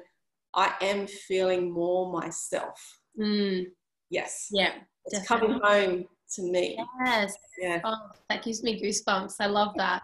[0.53, 2.99] I am feeling more myself.
[3.19, 3.65] Mm.
[4.09, 4.47] Yes.
[4.51, 4.73] Yeah.
[5.05, 5.59] It's definitely.
[5.59, 6.77] coming home to me.
[7.05, 7.33] Yes.
[7.59, 7.81] Yeah.
[7.83, 9.35] Oh, that gives me goosebumps.
[9.39, 10.01] I love that.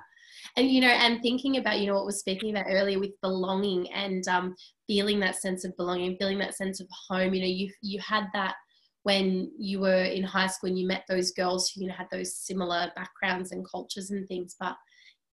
[0.58, 3.92] And you know, and thinking about you know what we're speaking about earlier with belonging
[3.92, 4.56] and um,
[4.88, 7.34] feeling that sense of belonging, feeling that sense of home.
[7.34, 8.56] You know, you you had that
[9.04, 12.08] when you were in high school and you met those girls who you know had
[12.12, 14.76] those similar backgrounds and cultures and things but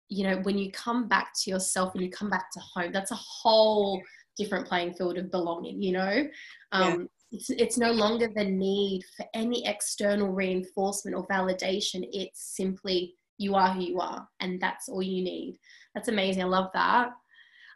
[0.10, 3.12] you know when you come back to yourself and you come back to home that's
[3.12, 4.02] a whole
[4.38, 6.28] different playing field of belonging you know?
[6.72, 7.06] Um, yeah.
[7.32, 12.08] it's, it's no longer the need for any external reinforcement or validation.
[12.12, 15.58] It's simply you are who you are and that's all you need.
[15.94, 16.44] That's amazing.
[16.44, 17.10] I love that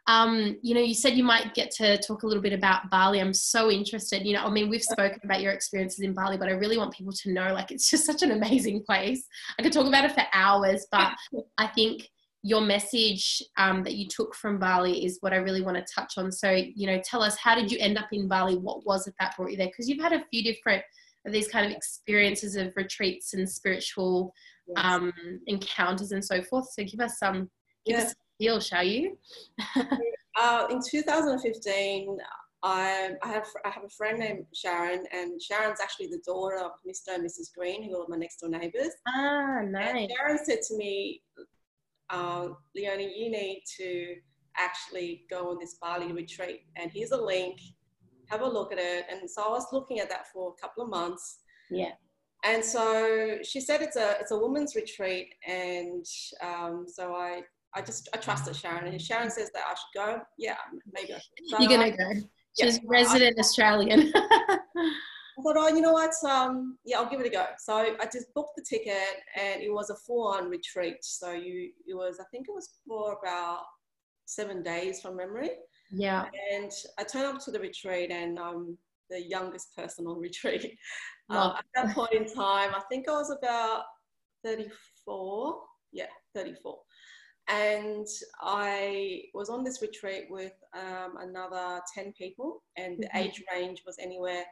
[0.08, 3.20] um, you know, you said you might get to talk a little bit about Bali.
[3.20, 4.26] I'm so interested.
[4.26, 6.92] You know, I mean, we've spoken about your experiences in Bali, but I really want
[6.92, 9.24] people to know like it's just such an amazing place.
[9.58, 11.12] I could talk about it for hours, but
[11.58, 12.08] I think
[12.42, 16.14] your message um, that you took from Bali is what I really want to touch
[16.16, 16.32] on.
[16.32, 18.56] So, you know, tell us how did you end up in Bali?
[18.56, 19.68] What was it that brought you there?
[19.68, 20.82] Because you've had a few different
[21.24, 24.34] of these kind of experiences of retreats and spiritual
[24.66, 24.84] yes.
[24.84, 25.12] um,
[25.46, 26.68] encounters and so forth.
[26.72, 27.48] So, give us some.
[27.86, 28.06] Give yeah.
[28.06, 28.14] us
[28.60, 29.18] shall you?
[30.36, 32.18] uh, in 2015,
[32.64, 36.72] I, I, have, I have a friend named Sharon, and Sharon's actually the daughter of
[36.86, 37.14] Mr.
[37.14, 37.52] and Mrs.
[37.56, 38.90] Green, who are my next door neighbours.
[39.08, 39.94] Ah, nice.
[39.96, 41.22] And Sharon said to me,
[42.10, 44.14] uh, Leonie, you need to
[44.56, 47.58] actually go on this Bali retreat, and here's a link.
[48.28, 49.06] Have a look at it.
[49.10, 51.40] And so I was looking at that for a couple of months.
[51.70, 51.92] Yeah.
[52.44, 56.04] And so she said it's a it's a women's retreat, and
[56.42, 57.42] um, so I
[57.74, 60.56] I just I trusted Sharon, and if Sharon says that I should go, yeah,
[60.92, 61.32] maybe I should.
[61.60, 62.20] You're gonna I, go.
[62.60, 64.12] She's yeah, resident I, Australian.
[65.38, 66.12] I thought, oh, you know what?
[66.28, 67.46] Um, yeah, I'll give it a go.
[67.58, 70.98] So I just booked the ticket, and it was a full-on retreat.
[71.00, 73.62] So you, it was, I think it was for about
[74.26, 75.50] seven days from memory.
[75.90, 76.26] Yeah.
[76.52, 78.76] And I turned up to the retreat, and um,
[79.08, 80.76] the youngest person on retreat.
[81.30, 83.84] Uh, at that point in time, I think I was about
[84.44, 85.60] 34.
[85.90, 86.04] Yeah,
[86.34, 86.76] 34
[87.48, 88.06] and
[88.40, 93.18] I was on this retreat with um, another 10 people, and the mm-hmm.
[93.18, 94.44] age range was anywhere.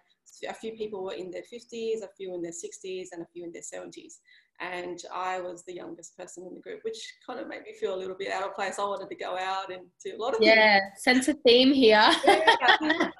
[0.49, 3.45] A few people were in their 50s, a few in their 60s, and a few
[3.45, 4.15] in their 70s.
[4.61, 7.95] And I was the youngest person in the group, which kind of made me feel
[7.95, 8.79] a little bit out of place.
[8.79, 11.03] I wanted to go out and do a lot of yeah, things.
[11.03, 12.11] sense of theme here.
[12.27, 13.11] yeah.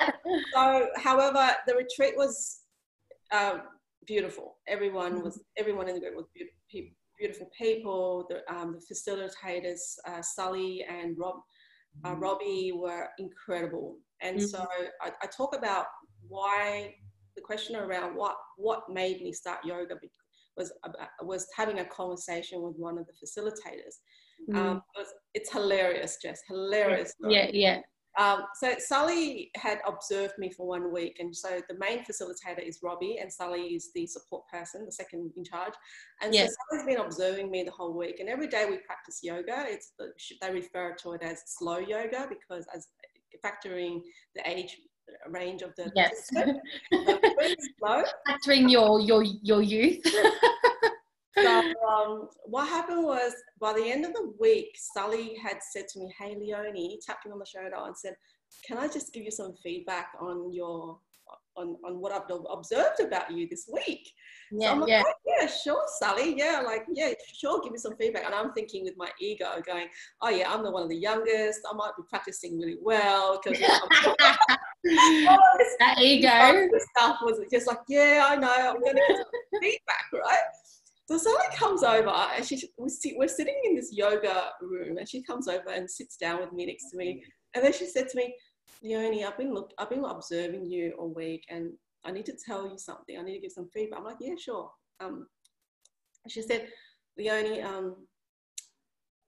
[0.55, 2.61] so, however, the retreat was
[3.33, 3.63] um,
[4.07, 4.59] beautiful.
[4.69, 6.61] Everyone was, everyone in the group was beautiful
[7.21, 8.27] beautiful people.
[8.29, 11.37] The, um, the facilitators, uh, Sully and Rob,
[12.05, 12.21] uh, mm-hmm.
[12.21, 13.99] Robbie, were incredible.
[14.23, 14.47] And mm-hmm.
[14.47, 14.67] so
[15.03, 15.87] I, I, talk about
[16.27, 16.95] why
[17.37, 19.95] the question around what what made me start yoga
[20.57, 23.97] was about, was having a conversation with one of the facilitators.
[24.49, 24.57] Mm-hmm.
[24.57, 27.15] Um, it was, it's hilarious, Jess, hilarious.
[27.29, 27.81] Yeah, yeah.
[28.19, 32.81] Um, so Sully had observed me for one week, and so the main facilitator is
[32.83, 35.73] Robbie, and Sully is the support person, the second in charge.
[36.23, 36.51] And yes.
[36.51, 39.65] so Sully's been observing me the whole week, and every day we practice yoga.
[39.67, 42.89] It's the, they refer to it as slow yoga because as
[43.45, 44.01] factoring
[44.35, 44.77] the age
[45.29, 46.29] range of the yes,
[47.79, 48.03] slow.
[48.29, 50.03] factoring your your your youth.
[51.39, 56.01] So um, what happened was by the end of the week, Sully had said to
[56.01, 58.15] me, "Hey, Leonie," tapped me on the shoulder and said,
[58.67, 60.99] "Can I just give you some feedback on your
[61.57, 64.13] on, on what I've observed about you this week?"
[64.51, 65.03] Yeah, so I'm like, yeah.
[65.07, 66.37] Oh, yeah, sure, Sully.
[66.37, 67.61] Yeah, like yeah, sure.
[67.63, 68.25] Give me some feedback.
[68.25, 69.89] And I'm thinking with my ego, going,
[70.23, 71.61] "Oh yeah, I'm the one of the youngest.
[71.71, 73.61] I might be practicing really well because."
[75.79, 76.29] that ego
[76.97, 78.51] stuff was just like, yeah, I know.
[78.51, 79.27] I'm going to get some
[79.61, 80.39] feedback, right?
[81.11, 85.49] So Sally comes over and she we're sitting in this yoga room and she comes
[85.49, 87.25] over and sits down with me next to me.
[87.53, 88.33] And then she said to me,
[88.81, 91.73] Leonie, I've been look, I've been observing you all week and
[92.05, 93.19] I need to tell you something.
[93.19, 93.99] I need to give some feedback.
[93.99, 94.71] I'm like, yeah, sure.
[95.01, 95.27] Um,
[96.29, 96.69] she said,
[97.19, 97.97] Leonie, um,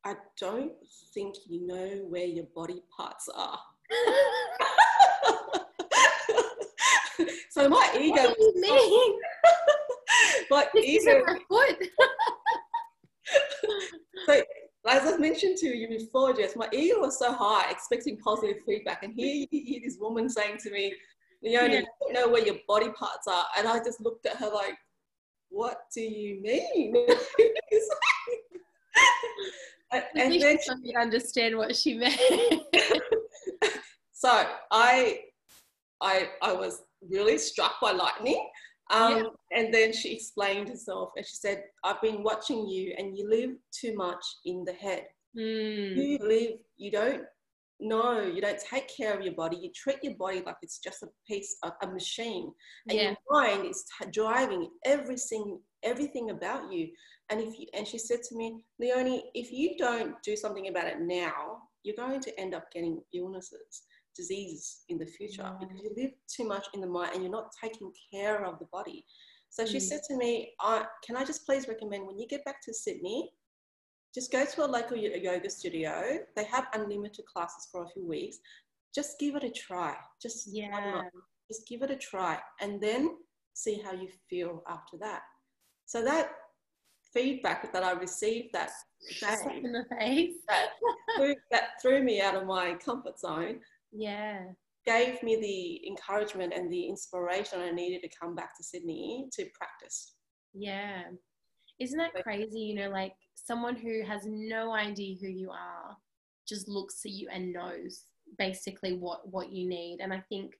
[0.04, 0.70] I don't
[1.14, 3.58] think you know where your body parts are.
[7.50, 8.22] so my ego.
[8.22, 9.18] What do you mean?
[10.76, 11.24] Ego.
[11.26, 11.88] My foot.
[14.26, 14.42] so,
[14.88, 19.02] as I've mentioned to you before, Jess, my ego was so high, expecting positive feedback,
[19.02, 20.94] and here you hear this woman saying to me,
[21.42, 21.80] Leonie, yeah.
[21.80, 23.44] you don't know where your body parts are.
[23.58, 24.76] And I just looked at her like,
[25.48, 26.94] what do you mean?
[29.92, 32.18] and, and then she understand what she meant.
[34.12, 35.20] so I,
[36.00, 38.48] I, I was really struck by lightning.
[38.92, 39.58] Um, yeah.
[39.58, 43.50] And then she explained herself and she said, I've been watching you and you live
[43.72, 45.04] too much in the head.
[45.36, 45.96] Mm.
[45.96, 47.22] You live, you don't
[47.80, 49.56] know, you don't take care of your body.
[49.56, 52.52] You treat your body like it's just a piece, of a machine,
[52.88, 53.02] and yeah.
[53.02, 56.88] your mind is t- driving everything, everything about you.
[57.30, 60.86] And if you, and she said to me, Leonie, if you don't do something about
[60.86, 63.82] it now, you're going to end up getting illnesses,
[64.16, 65.54] diseases in the future yeah.
[65.60, 68.66] because you live too much in the mind and you're not taking care of the
[68.72, 69.04] body.
[69.50, 69.82] So she mm.
[69.82, 70.54] said to me,
[71.04, 73.30] "Can I just please recommend when you get back to Sydney,
[74.14, 76.18] just go to a local yoga studio.
[76.36, 78.38] They have unlimited classes for a few weeks.
[78.94, 79.96] Just give it a try.
[80.20, 81.02] Just yeah.
[81.50, 83.16] Just give it a try, and then
[83.54, 85.22] see how you feel after that.
[85.86, 86.30] So that
[87.12, 88.70] feedback that I received that
[89.20, 90.68] day, in the face, that,
[91.16, 93.60] threw, that threw me out of my comfort zone.
[93.92, 94.40] Yeah.
[94.84, 99.46] Gave me the encouragement and the inspiration I needed to come back to Sydney to
[99.54, 100.14] practice.
[100.54, 101.02] Yeah.
[101.78, 102.60] Isn't that crazy?
[102.60, 105.96] You know, like someone who has no idea who you are
[106.48, 108.04] just looks at you and knows
[108.38, 110.54] basically what what you need and i think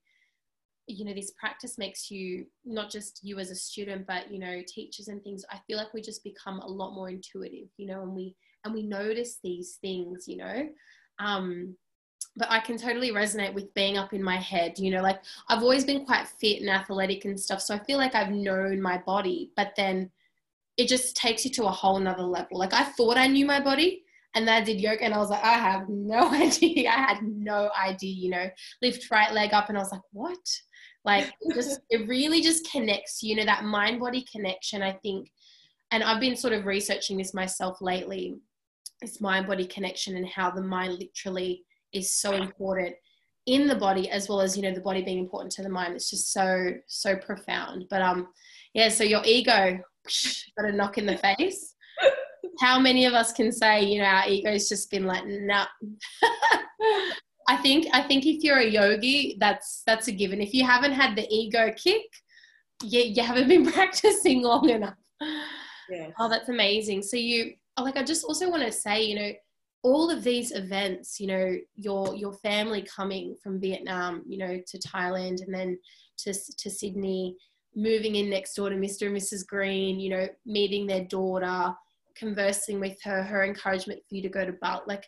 [0.86, 4.62] you know this practice makes you not just you as a student but you know
[4.66, 8.02] teachers and things i feel like we just become a lot more intuitive you know
[8.02, 10.68] and we and we notice these things you know
[11.18, 11.74] um
[12.36, 14.78] but I can totally resonate with being up in my head.
[14.78, 17.60] You know, like I've always been quite fit and athletic and stuff.
[17.60, 20.10] So I feel like I've known my body, but then
[20.76, 22.58] it just takes you to a whole nother level.
[22.58, 24.02] Like I thought I knew my body
[24.34, 26.88] and then I did yoga and I was like, I have no idea.
[26.88, 28.48] I had no idea, you know,
[28.80, 30.38] lift right leg up and I was like, what?
[31.04, 35.30] Like it just it really just connects, you know, that mind body connection, I think.
[35.90, 38.36] And I've been sort of researching this myself lately,
[39.02, 42.94] this mind body connection and how the mind literally is so important
[43.46, 45.94] in the body as well as, you know, the body being important to the mind.
[45.94, 47.86] It's just so, so profound.
[47.90, 48.28] But um
[48.74, 49.78] yeah, so your ego,
[50.58, 51.74] got a knock in the face.
[52.60, 55.66] How many of us can say, you know, our ego's just been like, nah.
[57.48, 60.40] I think I think if you're a yogi, that's that's a given.
[60.40, 62.02] If you haven't had the ego kick,
[62.82, 64.94] you, you haven't been practicing long enough.
[65.90, 66.10] Yeah.
[66.18, 67.02] Oh, that's amazing.
[67.02, 69.32] So you like I just also want to say, you know,
[69.82, 74.78] all of these events, you know, your your family coming from Vietnam, you know, to
[74.78, 75.78] Thailand and then
[76.18, 77.36] to to Sydney,
[77.74, 79.06] moving in next door to Mr.
[79.06, 79.46] and Mrs.
[79.46, 81.74] Green, you know, meeting their daughter,
[82.14, 84.82] conversing with her, her encouragement for you to go to Bali.
[84.86, 85.06] Like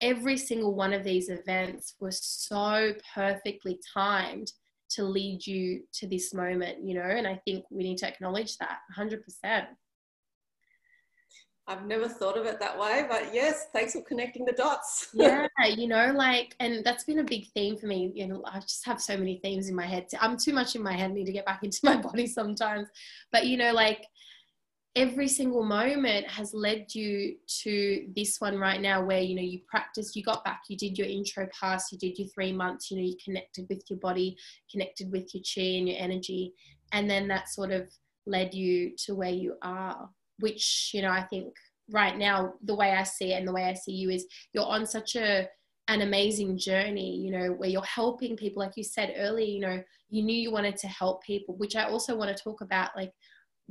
[0.00, 4.52] every single one of these events was so perfectly timed
[4.90, 8.56] to lead you to this moment, you know, and I think we need to acknowledge
[8.58, 9.66] that 100%.
[11.70, 15.10] I've never thought of it that way, but yes, thanks for connecting the dots.
[15.14, 18.10] yeah, you know, like, and that's been a big theme for me.
[18.12, 20.08] You know, I just have so many themes in my head.
[20.20, 22.88] I'm too much in my head, I need to get back into my body sometimes.
[23.30, 24.04] But, you know, like,
[24.96, 29.60] every single moment has led you to this one right now where you know you
[29.68, 32.96] practiced you got back you did your intro pass you did your three months you
[32.96, 34.36] know you connected with your body
[34.68, 36.52] connected with your chi and your energy
[36.90, 37.88] and then that sort of
[38.26, 41.54] led you to where you are which you know i think
[41.90, 44.64] right now the way i see it and the way i see you is you're
[44.64, 45.48] on such a
[45.88, 49.82] an amazing journey you know where you're helping people like you said earlier you know
[50.08, 53.12] you knew you wanted to help people which i also want to talk about like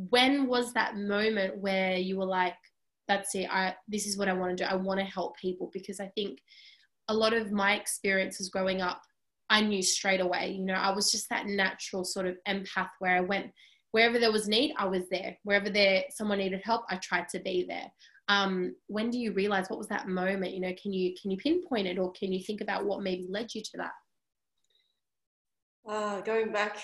[0.10, 2.56] when was that moment where you were like
[3.08, 5.70] that's it i this is what i want to do i want to help people
[5.74, 6.40] because i think
[7.08, 9.02] a lot of my experiences growing up
[9.50, 13.16] i knew straight away you know i was just that natural sort of empath where
[13.16, 13.52] i went
[13.92, 15.38] wherever there was need, I was there.
[15.44, 17.92] Wherever there someone needed help, I tried to be there.
[18.28, 20.54] Um, when do you realize what was that moment?
[20.54, 23.28] You know, can you can you pinpoint it, or can you think about what maybe
[23.30, 23.92] led you to that?
[25.88, 26.78] Uh, going back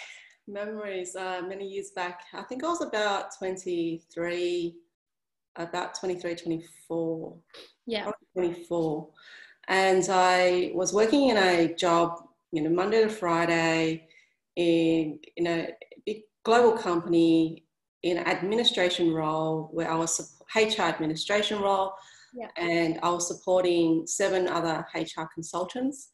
[0.47, 4.75] memories, uh, many years back, I think I was about 23,
[5.55, 7.37] about 23, 24.
[7.87, 8.11] Yeah.
[8.35, 9.09] 24.
[9.67, 14.07] And I was working in a job, you know, Monday to Friday
[14.55, 15.75] in, in a big
[16.45, 17.65] global company
[18.03, 21.93] in an administration role where I was HR administration role,
[22.33, 22.47] yeah.
[22.55, 26.09] and I was supporting seven other HR consultants,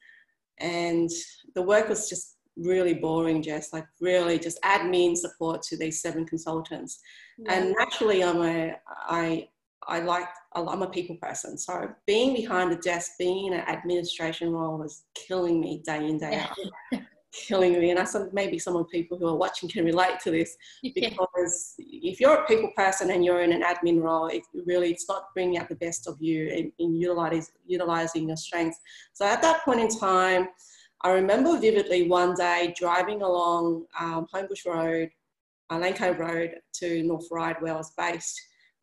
[0.60, 1.10] and
[1.54, 6.26] the work was just really boring, Jess, like really just admin support to these seven
[6.26, 7.00] consultants.
[7.38, 7.54] Yeah.
[7.54, 8.76] And naturally, I'm a,
[9.08, 9.50] I,
[9.88, 11.58] I like, I'm a people person.
[11.58, 16.20] So being behind the desk, being in an administration role was killing me day in,
[16.20, 17.02] day out.
[17.32, 17.92] killing me.
[17.92, 20.56] And I thought maybe some of the people who are watching can relate to this
[20.84, 25.08] because if you're a people person and you're in an admin role, it really, it's
[25.08, 28.80] not bringing out the best of you in, in utilizing, utilizing your strengths.
[29.14, 30.48] So at that point in time,
[31.04, 35.10] I remember vividly one day driving along um, Homebush Road,
[35.72, 38.40] uh, Lane Cove Road to North Ryde where I was based.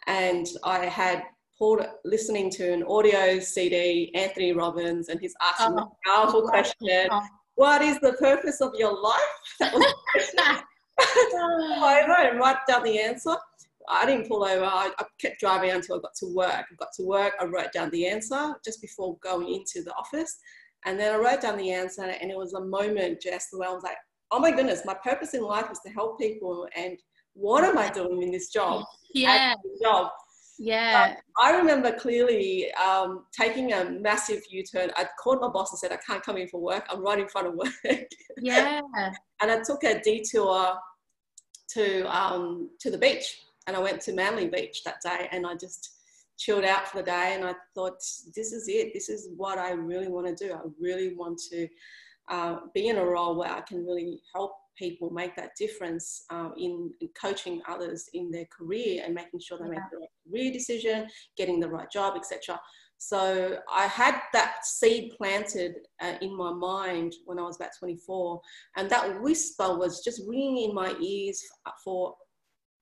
[0.06, 1.22] And I had
[1.58, 7.08] pulled, listening to an audio CD, Anthony Robbins, and he's asking oh, a powerful question.
[7.10, 7.22] Oh.
[7.58, 9.20] What is the purpose of your life?
[11.00, 13.34] I know, write down the answer.
[13.88, 14.64] I didn't pull over.
[14.64, 16.66] I, I, kept driving until I got to work.
[16.70, 17.34] I got to work.
[17.40, 20.38] I wrote down the answer just before going into the office.
[20.86, 23.72] And then I wrote down the answer, and it was a moment just where I
[23.72, 23.96] was like,
[24.30, 26.68] oh my goodness, my purpose in life is to help people.
[26.76, 26.96] And
[27.32, 28.84] what am I doing in this job?
[29.14, 29.54] Yeah.
[29.82, 30.10] Job.
[30.58, 31.10] Yeah.
[31.10, 34.90] Um, I remember clearly um, taking a massive U turn.
[34.96, 36.86] I called my boss and said, I can't come in for work.
[36.90, 37.72] I'm right in front of work.
[38.40, 38.80] Yeah.
[39.42, 40.78] and I took a detour
[41.72, 43.40] to, um, to the beach.
[43.66, 45.90] And I went to Manly Beach that day and I just
[46.38, 47.98] chilled out for the day and I thought,
[48.34, 48.94] this is it.
[48.94, 50.54] This is what I really want to do.
[50.54, 51.68] I really want to
[52.28, 56.52] uh, be in a role where I can really help people make that difference um,
[56.56, 59.70] in, in, coaching others in their career and making sure they yeah.
[59.70, 61.06] make the right career decision,
[61.36, 62.58] getting the right job, etc.
[62.98, 68.40] So I had that seed planted uh, in my mind when I was about 24,
[68.76, 71.40] and that whisper was just ringing in my ears
[71.84, 72.14] for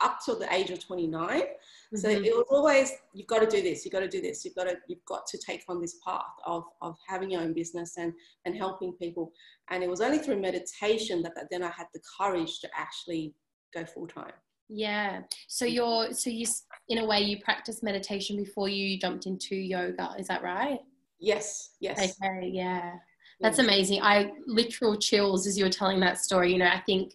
[0.01, 1.97] up to the age of 29 mm-hmm.
[1.97, 4.55] so it was always you've got to do this you've got to do this you've
[4.55, 7.97] got to you've got to take on this path of, of having your own business
[7.97, 8.13] and
[8.45, 9.33] and helping people.
[9.71, 13.35] And it was only through meditation that, that then i had the courage to actually
[13.75, 14.33] go full time.
[14.69, 15.23] Yeah.
[15.49, 16.47] So you're so you
[16.89, 20.81] in a way you practice meditation before you jumped into yoga is that right?
[21.19, 21.99] Yes yes.
[21.99, 22.95] Okay yeah.
[23.41, 24.01] That's amazing.
[24.03, 27.15] I literal chills as you were telling that story you know i think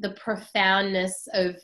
[0.00, 1.56] the profoundness of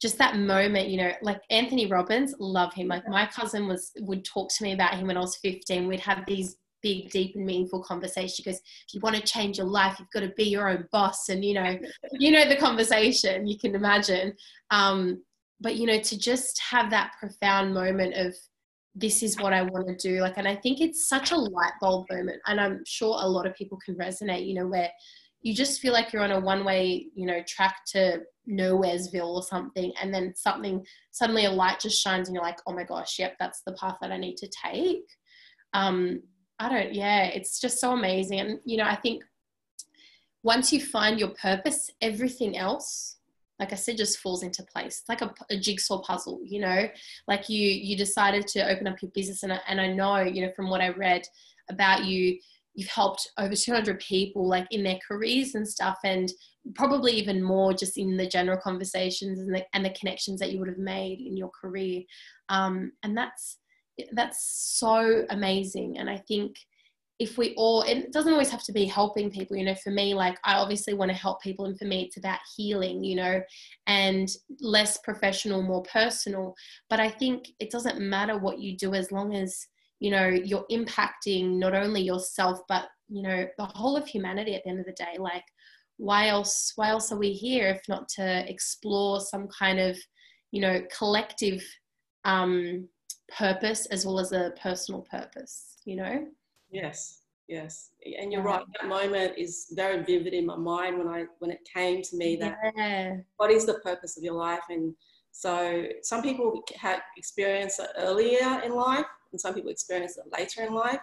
[0.00, 2.88] just that moment, you know, like Anthony Robbins, love him.
[2.88, 5.86] Like my cousin was would talk to me about him when I was 15.
[5.86, 8.34] We'd have these big, deep and meaningful conversations.
[8.34, 10.86] She goes, if you want to change your life, you've got to be your own
[10.90, 11.28] boss.
[11.28, 11.78] And you know,
[12.12, 14.34] you know the conversation, you can imagine.
[14.70, 15.22] Um,
[15.60, 18.34] but you know, to just have that profound moment of
[18.94, 20.20] this is what I want to do.
[20.20, 22.40] Like, and I think it's such a light bulb moment.
[22.46, 24.90] And I'm sure a lot of people can resonate, you know, where
[25.42, 29.42] you just feel like you're on a one way, you know, track to nowheresville or
[29.42, 29.92] something.
[30.00, 33.36] And then something, suddenly a light just shines and you're like, oh my gosh, yep,
[33.38, 35.04] that's the path that I need to take.
[35.72, 36.22] Um,
[36.58, 38.40] I don't, yeah, it's just so amazing.
[38.40, 39.22] And, you know, I think
[40.42, 43.16] once you find your purpose, everything else,
[43.58, 45.00] like I said, just falls into place.
[45.00, 46.88] It's like a, a, jigsaw puzzle, you know,
[47.28, 49.42] like you, you decided to open up your business.
[49.42, 51.22] And I, and I know, you know, from what I read
[51.68, 52.38] about you,
[52.80, 56.32] you've helped over 200 people like in their careers and stuff and
[56.74, 60.58] probably even more just in the general conversations and the, and the connections that you
[60.58, 62.00] would have made in your career.
[62.48, 63.58] Um, and that's
[64.12, 64.42] that's
[64.78, 65.98] so amazing.
[65.98, 66.56] And i think
[67.18, 70.14] if we all it doesn't always have to be helping people you know for me
[70.14, 73.42] like i obviously want to help people and for me it's about healing you know
[73.86, 74.30] and
[74.62, 76.54] less professional more personal.
[76.88, 79.66] But i think it doesn't matter what you do as long as
[80.00, 84.64] you know you're impacting not only yourself but you know the whole of humanity at
[84.64, 85.44] the end of the day like
[85.98, 89.96] why else why else are we here if not to explore some kind of
[90.50, 91.62] you know collective
[92.24, 92.88] um
[93.36, 96.26] purpose as well as a personal purpose you know
[96.70, 98.56] yes yes and you're yeah.
[98.56, 102.16] right that moment is very vivid in my mind when i when it came to
[102.16, 103.16] me that yeah.
[103.36, 104.94] what is the purpose of your life and
[105.32, 110.62] so some people have experience it earlier in life and some people experience it later
[110.62, 111.00] in life.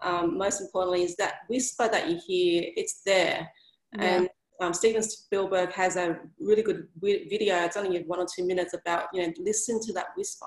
[0.00, 3.48] Um, most importantly is that whisper that you hear, it's there.
[3.96, 4.04] Yeah.
[4.04, 4.28] And
[4.60, 9.06] um, Steven Spielberg has a really good video, it's only one or two minutes about,
[9.12, 10.46] you know, listen to that whisper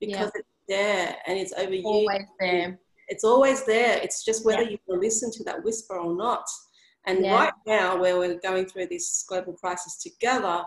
[0.00, 0.40] because yeah.
[0.40, 2.26] it's there and it's over always you.
[2.40, 2.78] there.
[3.08, 3.98] It's always there.
[4.02, 4.70] It's just whether yeah.
[4.70, 6.44] you will listen to that whisper or not.
[7.06, 7.34] And yeah.
[7.34, 10.62] right now, where we're going through this global crisis together,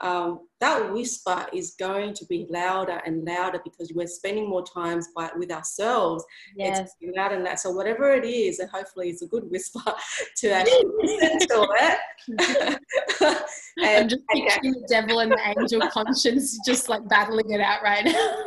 [0.00, 5.00] um, that whisper is going to be louder and louder because we're spending more time
[5.14, 6.22] by, with ourselves.
[6.54, 6.92] Yes.
[7.00, 7.60] It's louder and that.
[7.60, 9.80] So whatever it is, and hopefully it's a good whisper
[10.36, 12.78] to actually listen to it.
[13.78, 17.82] and I'm just picturing the devil and the angel conscience just like battling it out
[17.82, 18.44] right now.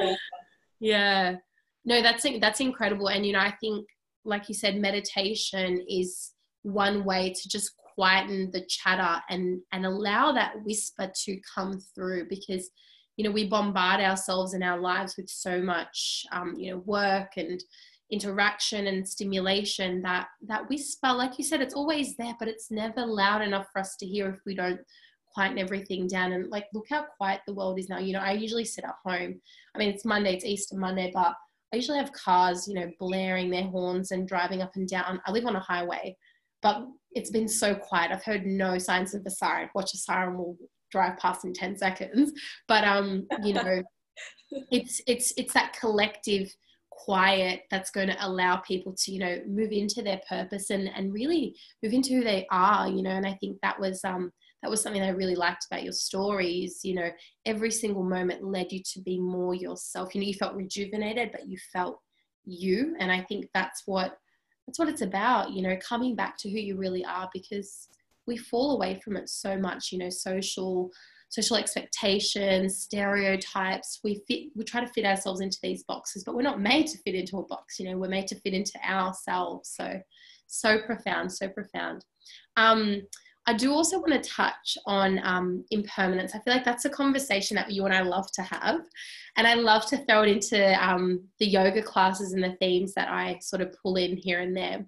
[0.00, 0.16] yeah.
[0.80, 1.36] yeah.
[1.84, 3.08] No, that's that's incredible.
[3.08, 3.86] And you know, I think,
[4.24, 6.32] like you said, meditation is
[6.66, 12.28] one way to just quieten the chatter and and allow that whisper to come through
[12.28, 12.70] because
[13.16, 17.36] you know we bombard ourselves in our lives with so much um, you know work
[17.36, 17.62] and
[18.10, 23.04] interaction and stimulation that that whisper like you said it's always there but it's never
[23.04, 24.80] loud enough for us to hear if we don't
[25.36, 26.32] quieten everything down.
[26.32, 27.98] And like look how quiet the world is now.
[27.98, 29.40] You know i usually sit at home.
[29.74, 31.34] I mean it's monday it's easter monday but
[31.72, 35.20] i usually have cars you know blaring their horns and driving up and down.
[35.26, 36.16] I live on a highway
[36.62, 38.12] but it's been so quiet.
[38.12, 39.70] I've heard no signs of a siren.
[39.74, 40.56] Watch a siren will
[40.90, 42.32] drive past in 10 seconds.
[42.68, 43.82] But um you know
[44.70, 46.54] it's it's it's that collective
[46.90, 51.12] quiet that's going to allow people to you know move into their purpose and and
[51.12, 53.10] really move into who they are you know.
[53.10, 54.30] And i think that was um
[54.62, 56.80] that was something i really liked about your stories.
[56.82, 57.10] You know
[57.44, 60.14] every single moment led you to be more yourself.
[60.14, 61.98] You know you felt rejuvenated but you felt
[62.44, 62.94] you.
[62.98, 64.18] And i think that's what
[64.66, 67.88] that's what it's about you know coming back to who you really are because
[68.26, 70.90] we fall away from it so much you know social
[71.28, 74.00] social expectations, stereotypes.
[74.04, 76.98] We fit, we try to fit ourselves into these boxes, but we're not made to
[76.98, 77.78] fit into a box.
[77.78, 79.72] You know, we're made to fit into ourselves.
[79.74, 80.00] So,
[80.46, 82.04] so profound, so profound.
[82.56, 83.02] Um,
[83.46, 86.34] I do also want to touch on um, impermanence.
[86.34, 88.80] I feel like that's a conversation that you and I love to have.
[89.36, 93.08] And I love to throw it into um, the yoga classes and the themes that
[93.08, 94.84] I sort of pull in here and there.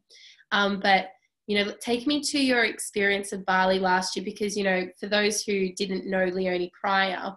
[0.50, 1.09] Um, but
[1.46, 5.06] you know, take me to your experience of Bali last year because, you know, for
[5.06, 7.32] those who didn't know Leonie prior,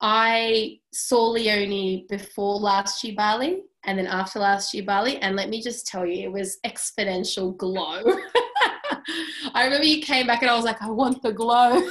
[0.00, 5.18] I saw Leonie before last year Bali and then after last year Bali.
[5.18, 8.02] And let me just tell you, it was exponential glow.
[9.54, 11.88] I remember you came back and I was like, I want the glow.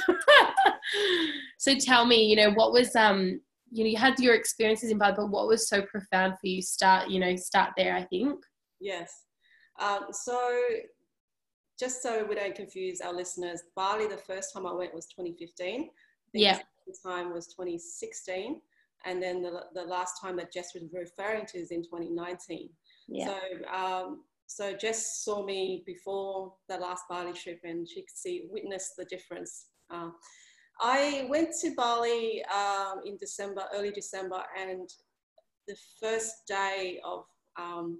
[1.58, 3.40] so tell me, you know, what was, um,
[3.70, 6.62] you know, you had your experiences in Bali, but what was so profound for you?
[6.62, 8.42] Start, you know, start there, I think.
[8.80, 9.24] Yes.
[9.80, 10.38] Um, so
[11.78, 15.90] just so we don't confuse our listeners, Bali, the first time I went was 2015.
[16.32, 16.58] Yeah.
[16.86, 18.60] The time was 2016.
[19.04, 22.70] And then the, the last time that Jess was referring to is in 2019.
[23.08, 23.26] Yeah.
[23.26, 28.46] So, um, so Jess saw me before the last Bali trip and she could see,
[28.50, 29.66] witness the difference.
[29.90, 30.10] Uh,
[30.80, 34.88] I went to Bali um, in December, early December, and
[35.66, 37.24] the first day of
[37.58, 37.98] um,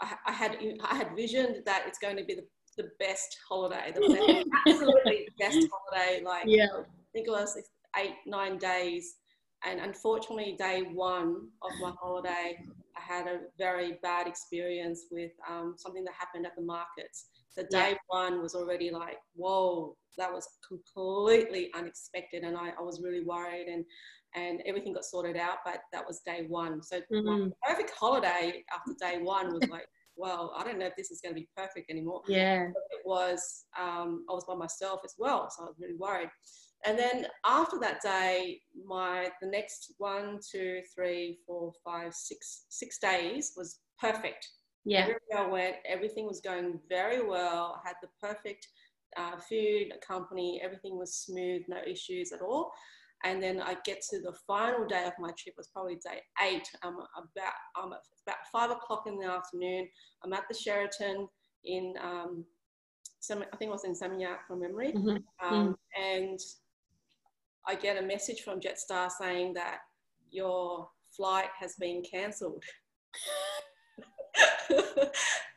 [0.00, 2.44] I, I, had I had visioned that it's going to be the
[2.76, 6.22] the best holiday, the best, absolutely best holiday.
[6.22, 6.66] Like, yeah.
[6.74, 7.56] I think it was
[7.96, 9.16] eight, nine days.
[9.64, 12.58] And unfortunately, day one of my holiday,
[12.96, 17.26] I had a very bad experience with um, something that happened at the markets.
[17.50, 17.94] So day yeah.
[18.08, 23.66] one was already like, whoa, that was completely unexpected, and I, I was really worried,
[23.68, 23.84] and
[24.34, 25.58] and everything got sorted out.
[25.64, 26.82] But that was day one.
[26.82, 27.48] So mm-hmm.
[27.66, 29.86] perfect holiday after day one was like,
[30.16, 32.22] well, I don't know if this is going to be perfect anymore.
[32.26, 32.64] Yeah.
[32.64, 36.30] It was, um, I was by myself as well, so I was really worried.
[36.86, 42.98] And then after that day, my the next one, two, three, four, five, six, six
[42.98, 44.46] days was perfect.
[44.84, 45.00] Yeah.
[45.00, 47.80] Everywhere I went, everything was going very well.
[47.84, 48.68] I had the perfect
[49.16, 52.70] uh, food, company, everything was smooth, no issues at all.
[53.24, 56.68] And then I get to the final day of my trip, was probably day eight.
[56.84, 59.88] I'm about, I'm about five o'clock in the afternoon.
[60.22, 61.26] I'm at the Sheraton
[61.64, 62.44] in, um,
[63.18, 64.92] some, I think it was in Seminyak from memory.
[64.92, 65.16] Mm-hmm.
[65.44, 65.74] Um, mm.
[66.00, 66.38] And
[67.68, 69.78] I get a message from Jetstar saying that
[70.30, 72.62] your flight has been cancelled.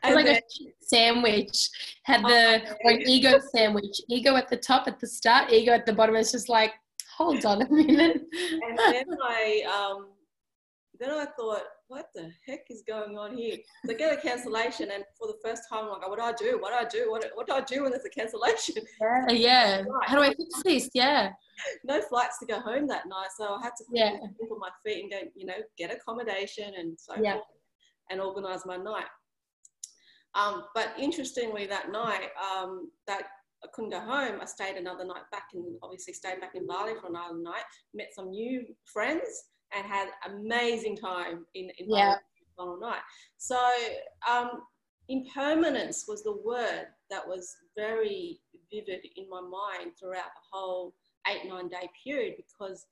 [0.03, 0.41] and like then, a
[0.81, 1.69] sandwich
[2.03, 5.91] had the oh, ego sandwich ego at the top at the start ego at the
[5.91, 6.71] bottom it's just like
[7.17, 8.21] hold on a minute.
[8.61, 10.07] and then I, um,
[10.99, 13.57] then I thought, what the heck is going on here?
[13.85, 16.33] So I get a cancellation, and for the first time, I'm like, what do I
[16.33, 16.59] do?
[16.59, 17.09] What do I do?
[17.09, 18.75] What, what do I do when there's a cancellation?
[19.01, 19.83] Yeah, yeah.
[20.03, 20.89] How do I fix this?
[20.93, 21.31] Yeah.
[21.83, 24.11] No flights to go home that night, so I had to yeah.
[24.11, 27.33] think on my feet and go, you know, get accommodation and so yeah.
[27.33, 27.45] forth,
[28.09, 29.07] and organise my night.
[30.35, 33.23] Um, but interestingly, that night, um, that
[33.63, 34.39] I couldn't go home.
[34.41, 38.09] I stayed another night back and obviously stayed back in Bali for another night, met
[38.13, 39.27] some new friends
[39.75, 42.15] and had amazing time in, in yeah.
[42.57, 43.01] Final night.
[43.37, 43.57] So
[44.29, 44.63] um,
[45.07, 48.39] impermanence was the word that was very
[48.71, 50.93] vivid in my mind throughout the whole
[51.27, 52.85] eight, nine day period because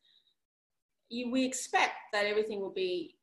[1.10, 3.16] you, we expect that everything will be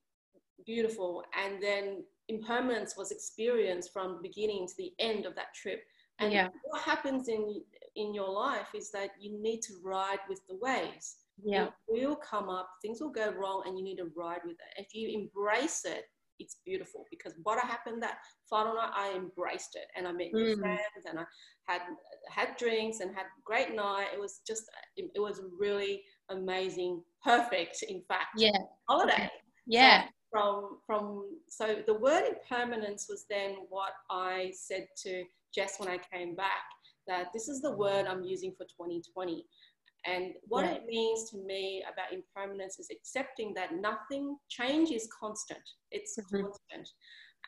[0.67, 5.83] beautiful and then impermanence was experienced from the beginning to the end of that trip
[6.21, 6.49] and yeah.
[6.65, 7.61] what happens in
[7.97, 11.17] in your life is that you need to ride with the waves.
[11.43, 11.67] Yeah.
[11.67, 14.83] It will come up, things will go wrong, and you need to ride with it.
[14.83, 16.05] If you embrace it
[16.39, 18.19] it's beautiful because what happened that
[18.49, 20.61] final night, I embraced it and I met new mm.
[20.61, 21.25] friends and I
[21.67, 21.83] had
[22.29, 24.09] had drinks and had a great night.
[24.13, 24.65] It was just
[24.97, 28.29] it was really amazing, perfect, in fact.
[28.37, 28.59] Yeah.
[28.89, 29.31] Holiday.
[29.67, 30.05] Yeah.
[30.05, 35.25] So from from so the word impermanence was then what I said to
[35.55, 36.65] Jess when I came back
[37.07, 39.45] that this is the word I'm using for 2020.
[40.07, 40.73] And what yeah.
[40.73, 45.63] it means to me about impermanence is accepting that nothing, change is constant.
[45.91, 46.43] It's mm-hmm.
[46.43, 46.89] constant.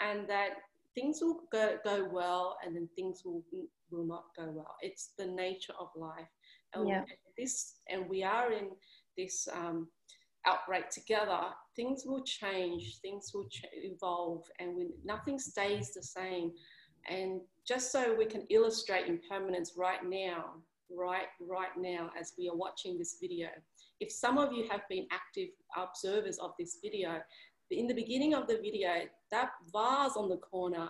[0.00, 0.50] And that
[0.94, 3.42] things will go, go well and then things will,
[3.90, 4.74] will not go well.
[4.80, 6.28] It's the nature of life.
[6.74, 7.04] And yeah.
[7.36, 8.70] this, and we are in
[9.18, 9.88] this um,
[10.46, 11.40] outbreak together,
[11.74, 16.52] things will change, things will ch- evolve, and we, nothing stays the same.
[17.08, 20.54] And just so we can illustrate impermanence right now,
[20.90, 23.48] right, right now, as we are watching this video,
[24.00, 27.20] if some of you have been active observers of this video,
[27.70, 28.90] in the beginning of the video,
[29.30, 30.88] that vase on the corner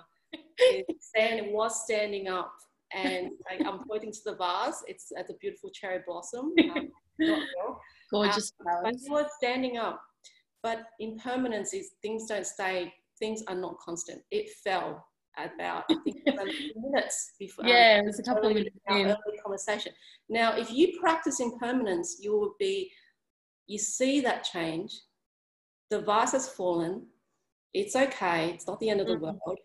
[1.00, 2.52] stand, was standing up
[2.94, 4.82] and I, am pointing to the vase.
[4.86, 6.52] It's, it's a beautiful cherry blossom.
[7.18, 7.40] Um,
[8.10, 10.02] Gorgeous um, But it was standing up.
[10.62, 14.20] But impermanence is things don't stay, things are not constant.
[14.30, 15.06] It fell
[15.36, 16.24] about I think
[16.76, 17.64] minutes before.
[17.64, 18.76] Um, yeah, it was a couple of minutes.
[18.88, 19.92] Early conversation.
[20.28, 22.90] Now, if you practice impermanence, you will be,
[23.66, 24.92] you see that change.
[25.90, 27.06] The vase has fallen.
[27.74, 28.50] It's okay.
[28.50, 29.24] It's not the end of the mm-hmm.
[29.24, 29.58] world.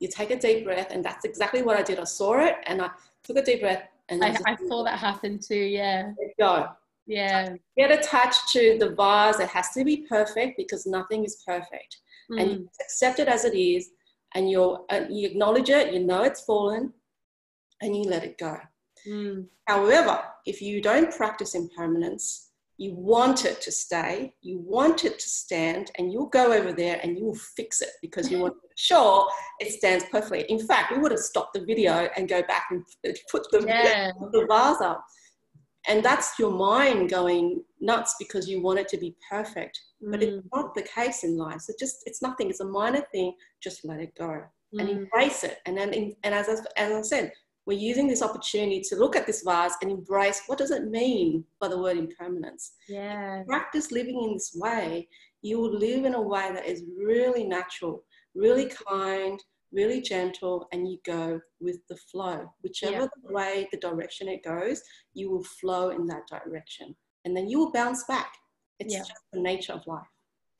[0.00, 1.98] You take a deep breath, and that's exactly what I did.
[1.98, 2.90] I saw it, and I
[3.22, 5.54] took a deep breath, and I, I saw that happen too.
[5.54, 6.12] Yeah.
[6.38, 6.68] go.
[7.06, 7.54] Yeah.
[7.76, 9.38] Get attached to the vase.
[9.38, 11.98] It has to be perfect because nothing is perfect,
[12.30, 12.40] mm.
[12.40, 13.90] and you accept it as it is
[14.34, 16.92] and you uh, you acknowledge it, you know it's fallen,
[17.80, 18.56] and you let it go.
[19.06, 19.46] Mm.
[19.66, 25.28] However, if you don't practice impermanence, you want it to stay, you want it to
[25.28, 28.68] stand, and you'll go over there and you will fix it because you want to
[28.68, 29.28] be sure
[29.60, 30.44] it stands perfectly.
[30.48, 32.84] In fact, we would have stopped the video and go back and
[33.30, 34.10] put the, yeah.
[34.32, 35.04] the vase up.
[35.86, 39.78] And that's your mind going nuts because you want it to be perfect
[40.10, 40.44] but it's mm.
[40.54, 41.60] not the case in life.
[41.60, 42.50] So just it's nothing.
[42.50, 43.34] It's a minor thing.
[43.62, 44.80] Just let it go mm.
[44.80, 45.58] and embrace it.
[45.66, 47.32] And then, and as I, as I said,
[47.66, 51.44] we're using this opportunity to look at this vase and embrace what does it mean
[51.60, 52.72] by the word impermanence.
[52.88, 53.42] Yeah.
[53.46, 55.08] Practice living in this way.
[55.40, 58.04] You will live in a way that is really natural,
[58.34, 59.42] really kind,
[59.74, 62.46] really gentle, and you go with the flow.
[62.62, 63.30] Whichever yeah.
[63.30, 64.80] way the direction it goes,
[65.12, 66.94] you will flow in that direction,
[67.24, 68.32] and then you will bounce back
[68.80, 69.00] it's yeah.
[69.00, 70.06] just the nature of life.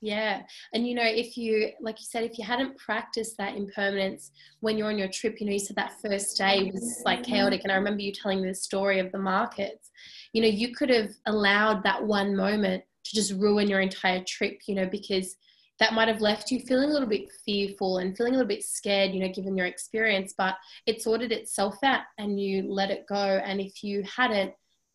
[0.01, 0.43] Yeah.
[0.75, 4.77] And you know, if you, like you said, if you hadn't practiced that impermanence when
[4.77, 7.63] you're on your trip, you know, you said that first day was like chaotic.
[7.63, 9.91] And I remember you telling the story of the markets.
[10.35, 14.61] You know, you could have allowed that one moment to just ruin your entire trip,
[14.67, 15.37] you know, because
[15.81, 18.63] that might have left you feeling a little bit fearful and feeling a little bit
[18.63, 20.35] scared, you know, given your experience.
[20.37, 20.55] But
[20.87, 23.41] it sorted itself out and you let it go.
[23.45, 24.55] And if you hadn't,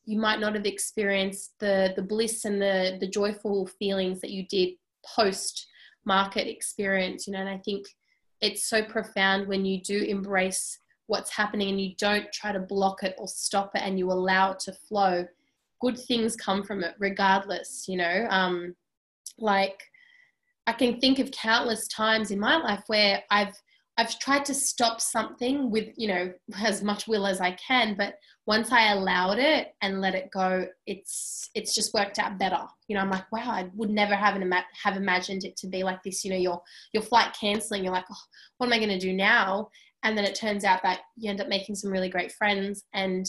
[0.10, 4.44] you might not have experienced the the bliss and the the joyful feelings that you
[4.48, 4.70] did
[5.06, 5.68] post
[6.04, 7.86] market experience you know and i think
[8.42, 13.04] it's so profound when you do embrace what's happening and you don't try to block
[13.04, 15.24] it or stop it and you allow it to flow
[15.80, 18.76] good things come from it regardless you know um
[19.38, 19.80] like
[20.70, 23.56] i can think of countless times in my life where i've
[24.00, 26.32] I've tried to stop something with, you know,
[26.64, 28.14] as much will as I can, but
[28.48, 32.62] once I allowed it and let it go, it's it's just worked out better.
[32.88, 34.52] You know, I'm like, wow, I would never have an,
[34.84, 36.24] have imagined it to be like this.
[36.24, 36.62] You know, your
[36.94, 38.24] your flight canceling, you're like, oh,
[38.58, 39.68] what am I going to do now?
[40.04, 42.86] And then it turns out that you end up making some really great friends.
[42.94, 43.26] And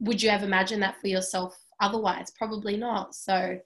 [0.00, 2.30] would you have imagined that for yourself otherwise?
[2.38, 3.14] Probably not.
[3.14, 3.58] So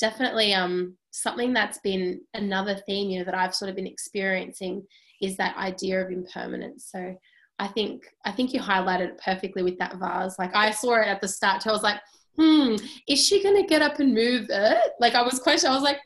[0.00, 4.86] definitely um something that's been another theme, you know, that I've sort of been experiencing
[5.20, 6.88] is that idea of impermanence.
[6.90, 7.14] So
[7.58, 10.38] I think I think you highlighted it perfectly with that vase.
[10.38, 12.00] Like I saw it at the start, so I was like,
[12.36, 12.76] hmm,
[13.06, 14.92] is she gonna get up and move it?
[14.98, 16.00] Like I was questioning, I was like,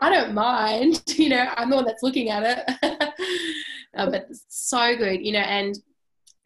[0.00, 2.42] I don't mind, you know, I'm the one that's looking at
[2.82, 3.12] it.
[3.96, 5.74] uh, but so good, you know, and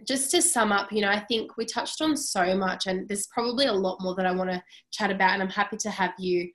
[0.06, 3.26] just to sum up, you know, I think we touched on so much, and there's
[3.28, 6.12] probably a lot more that I want to chat about, and I'm happy to have
[6.18, 6.50] you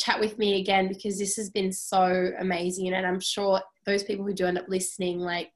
[0.00, 4.24] chat with me again because this has been so amazing, and I'm sure those people
[4.24, 5.50] who do end up listening, like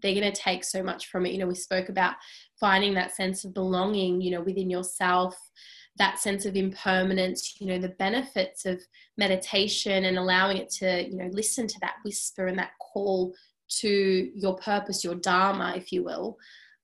[0.00, 1.32] they're going to take so much from it.
[1.32, 2.14] You know, we spoke about
[2.58, 5.36] finding that sense of belonging, you know, within yourself,
[5.96, 8.80] that sense of impermanence, you know, the benefits of
[9.16, 13.34] meditation and allowing it to, you know, listen to that whisper and that call
[13.68, 16.36] to your purpose, your dharma, if you will.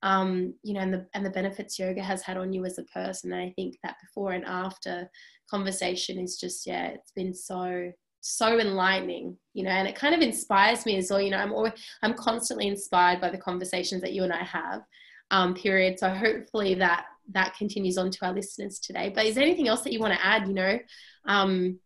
[0.03, 2.83] Um, you know, and the and the benefits yoga has had on you as a
[2.83, 3.33] person.
[3.33, 5.09] And I think that before and after
[5.49, 10.21] conversation is just, yeah, it's been so so enlightening, you know, and it kind of
[10.21, 11.21] inspires me as well.
[11.21, 11.73] You know, I'm always,
[12.03, 14.81] I'm constantly inspired by the conversations that you and I have.
[15.31, 15.99] Um, period.
[15.99, 19.11] So hopefully that that continues on to our listeners today.
[19.13, 20.47] But is there anything else that you want to add?
[20.47, 20.79] You know,
[21.25, 21.79] um,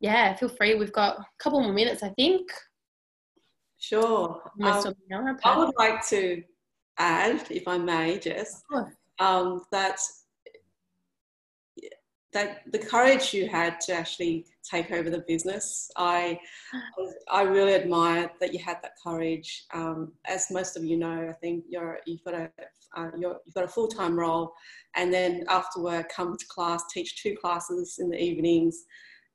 [0.00, 0.74] yeah, feel free.
[0.74, 2.50] We've got a couple more minutes, I think.
[3.78, 4.42] Sure.
[4.62, 4.94] Um,
[5.44, 6.42] I would like to
[6.98, 8.62] add, if I may, Jess,
[9.18, 9.98] um, that
[12.32, 16.38] that the courage you had to actually take over the business, I
[17.30, 19.64] I really admire that you had that courage.
[19.72, 22.50] Um, as most of you know, I think you're you've got a
[22.96, 24.52] uh, you have got a full time role,
[24.94, 28.84] and then after work come to class, teach two classes in the evenings,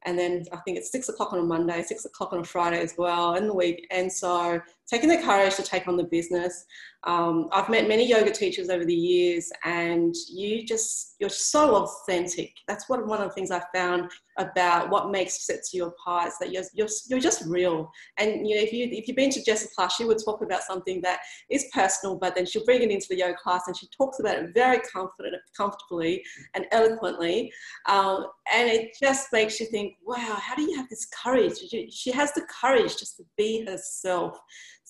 [0.05, 2.79] and then I think it's six o'clock on a Monday, six o'clock on a Friday
[2.79, 3.87] as well in the week.
[3.91, 6.65] And so taking the courage to take on the business.
[7.05, 12.51] Um, I've met many yoga teachers over the years, and you just you're so authentic.
[12.67, 16.37] That's what one of the things I found about what makes sets you apart is
[16.39, 17.89] that you're, you're, you're just real.
[18.17, 20.63] And you know, if you if you've been to Jess's class, she would talk about
[20.63, 21.19] something that
[21.49, 24.37] is personal, but then she'll bring it into the yoga class, and she talks about
[24.37, 26.23] it very confident, comfortably,
[26.55, 27.51] and eloquently.
[27.87, 31.59] Um, and it just makes you think, wow, how do you have this courage?
[31.91, 34.39] She has the courage just to be herself.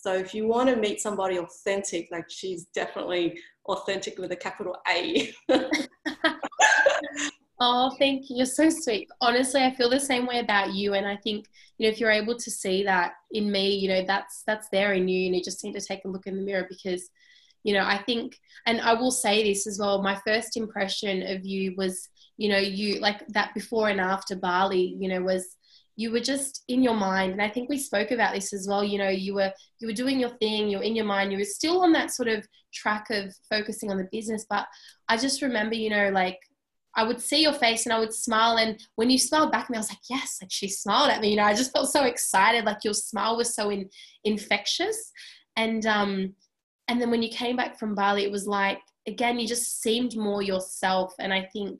[0.05, 4.77] So if you want to meet somebody authentic, like she's definitely authentic with a capital
[4.87, 5.33] A.
[7.59, 8.35] oh, thank you.
[8.35, 9.09] You're so sweet.
[9.19, 10.93] Honestly, I feel the same way about you.
[10.93, 11.47] And I think,
[11.79, 14.93] you know, if you're able to see that in me, you know, that's that's there
[14.93, 15.25] in you.
[15.25, 17.09] And you just need to take a look in the mirror because,
[17.63, 18.37] you know, I think
[18.67, 22.59] and I will say this as well, my first impression of you was, you know,
[22.59, 25.57] you like that before and after Bali, you know, was
[25.95, 28.83] you were just in your mind and i think we spoke about this as well
[28.83, 31.43] you know you were you were doing your thing you're in your mind you were
[31.43, 34.67] still on that sort of track of focusing on the business but
[35.09, 36.39] i just remember you know like
[36.95, 39.69] i would see your face and i would smile and when you smiled back at
[39.69, 41.89] me i was like yes like she smiled at me you know i just felt
[41.89, 43.89] so excited like your smile was so in,
[44.23, 45.11] infectious
[45.55, 46.33] and um
[46.87, 50.15] and then when you came back from bali it was like again you just seemed
[50.17, 51.79] more yourself and i think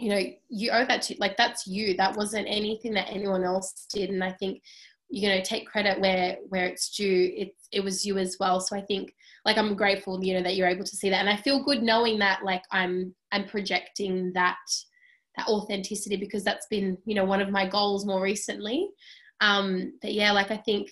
[0.00, 1.94] you know you owe that to like that's you.
[1.96, 4.10] That wasn't anything that anyone else did.
[4.10, 4.62] And i think
[5.08, 7.32] you know take credit where where it's due.
[7.36, 8.60] It it was you as well.
[8.60, 11.20] So i think like i'm grateful you know that you're able to see that.
[11.20, 14.56] And i feel good knowing that like i'm i'm projecting that
[15.36, 18.88] that authenticity because that's been you know one of my goals more recently.
[19.40, 20.90] Um but yeah like i think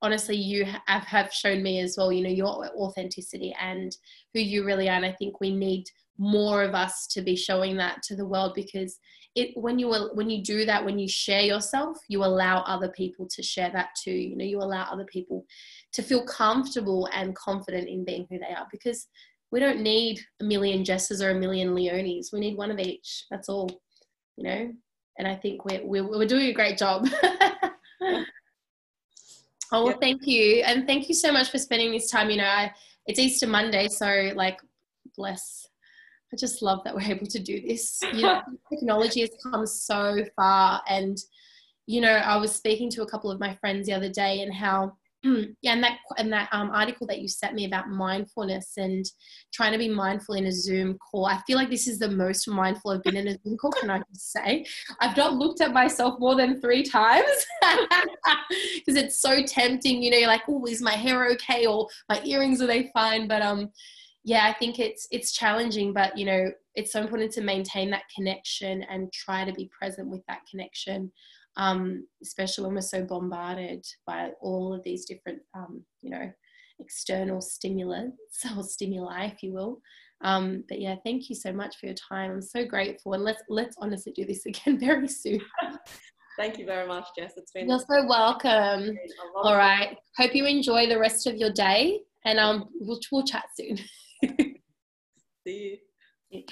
[0.00, 3.96] honestly you have, have shown me as well you know your authenticity and
[4.34, 4.96] who you really are.
[4.96, 5.84] And i think we need
[6.18, 8.98] more of us to be showing that to the world because
[9.34, 13.26] it when you when you do that when you share yourself you allow other people
[13.26, 14.10] to share that too.
[14.10, 15.46] You know you allow other people
[15.92, 19.06] to feel comfortable and confident in being who they are because
[19.50, 22.32] we don't need a million Jesses or a million Leonies.
[22.32, 23.24] We need one of each.
[23.30, 23.70] That's all
[24.36, 24.72] you know?
[25.18, 27.06] And I think we're we're, we're doing a great job.
[29.70, 30.62] Oh well thank you.
[30.64, 32.30] And thank you so much for spending this time.
[32.30, 32.72] You know I,
[33.06, 34.60] it's Easter Monday so like
[35.16, 35.68] bless
[36.32, 38.00] I just love that we're able to do this.
[38.12, 41.16] You know, technology has come so far, and
[41.86, 44.52] you know, I was speaking to a couple of my friends the other day, and
[44.52, 44.92] how
[45.62, 49.04] yeah, and that and that um, article that you sent me about mindfulness and
[49.52, 51.26] trying to be mindful in a Zoom call.
[51.26, 53.72] I feel like this is the most mindful I've been in a Zoom call.
[53.72, 54.64] Can I just say,
[55.00, 57.46] I've not looked at myself more than three times
[58.76, 60.02] because it's so tempting.
[60.02, 63.26] You know, you're like, oh, is my hair okay, or my earrings are they fine?
[63.26, 63.70] But um,
[64.28, 68.02] yeah, I think it's it's challenging, but you know, it's so important to maintain that
[68.14, 71.10] connection and try to be present with that connection,
[71.56, 76.30] um, especially when we're so bombarded by all of these different, um, you know,
[76.78, 79.80] external stimulants or stimuli, if you will.
[80.20, 82.32] Um, but yeah, thank you so much for your time.
[82.32, 85.40] I'm so grateful, and let's let's honestly do this again very soon.
[86.36, 87.32] Thank you very much, Jess.
[87.38, 88.94] It's been you're so welcome.
[89.36, 93.46] All right, hope you enjoy the rest of your day, and um, we'll we'll chat
[93.56, 93.78] soon.
[95.46, 95.80] See
[96.30, 96.42] you.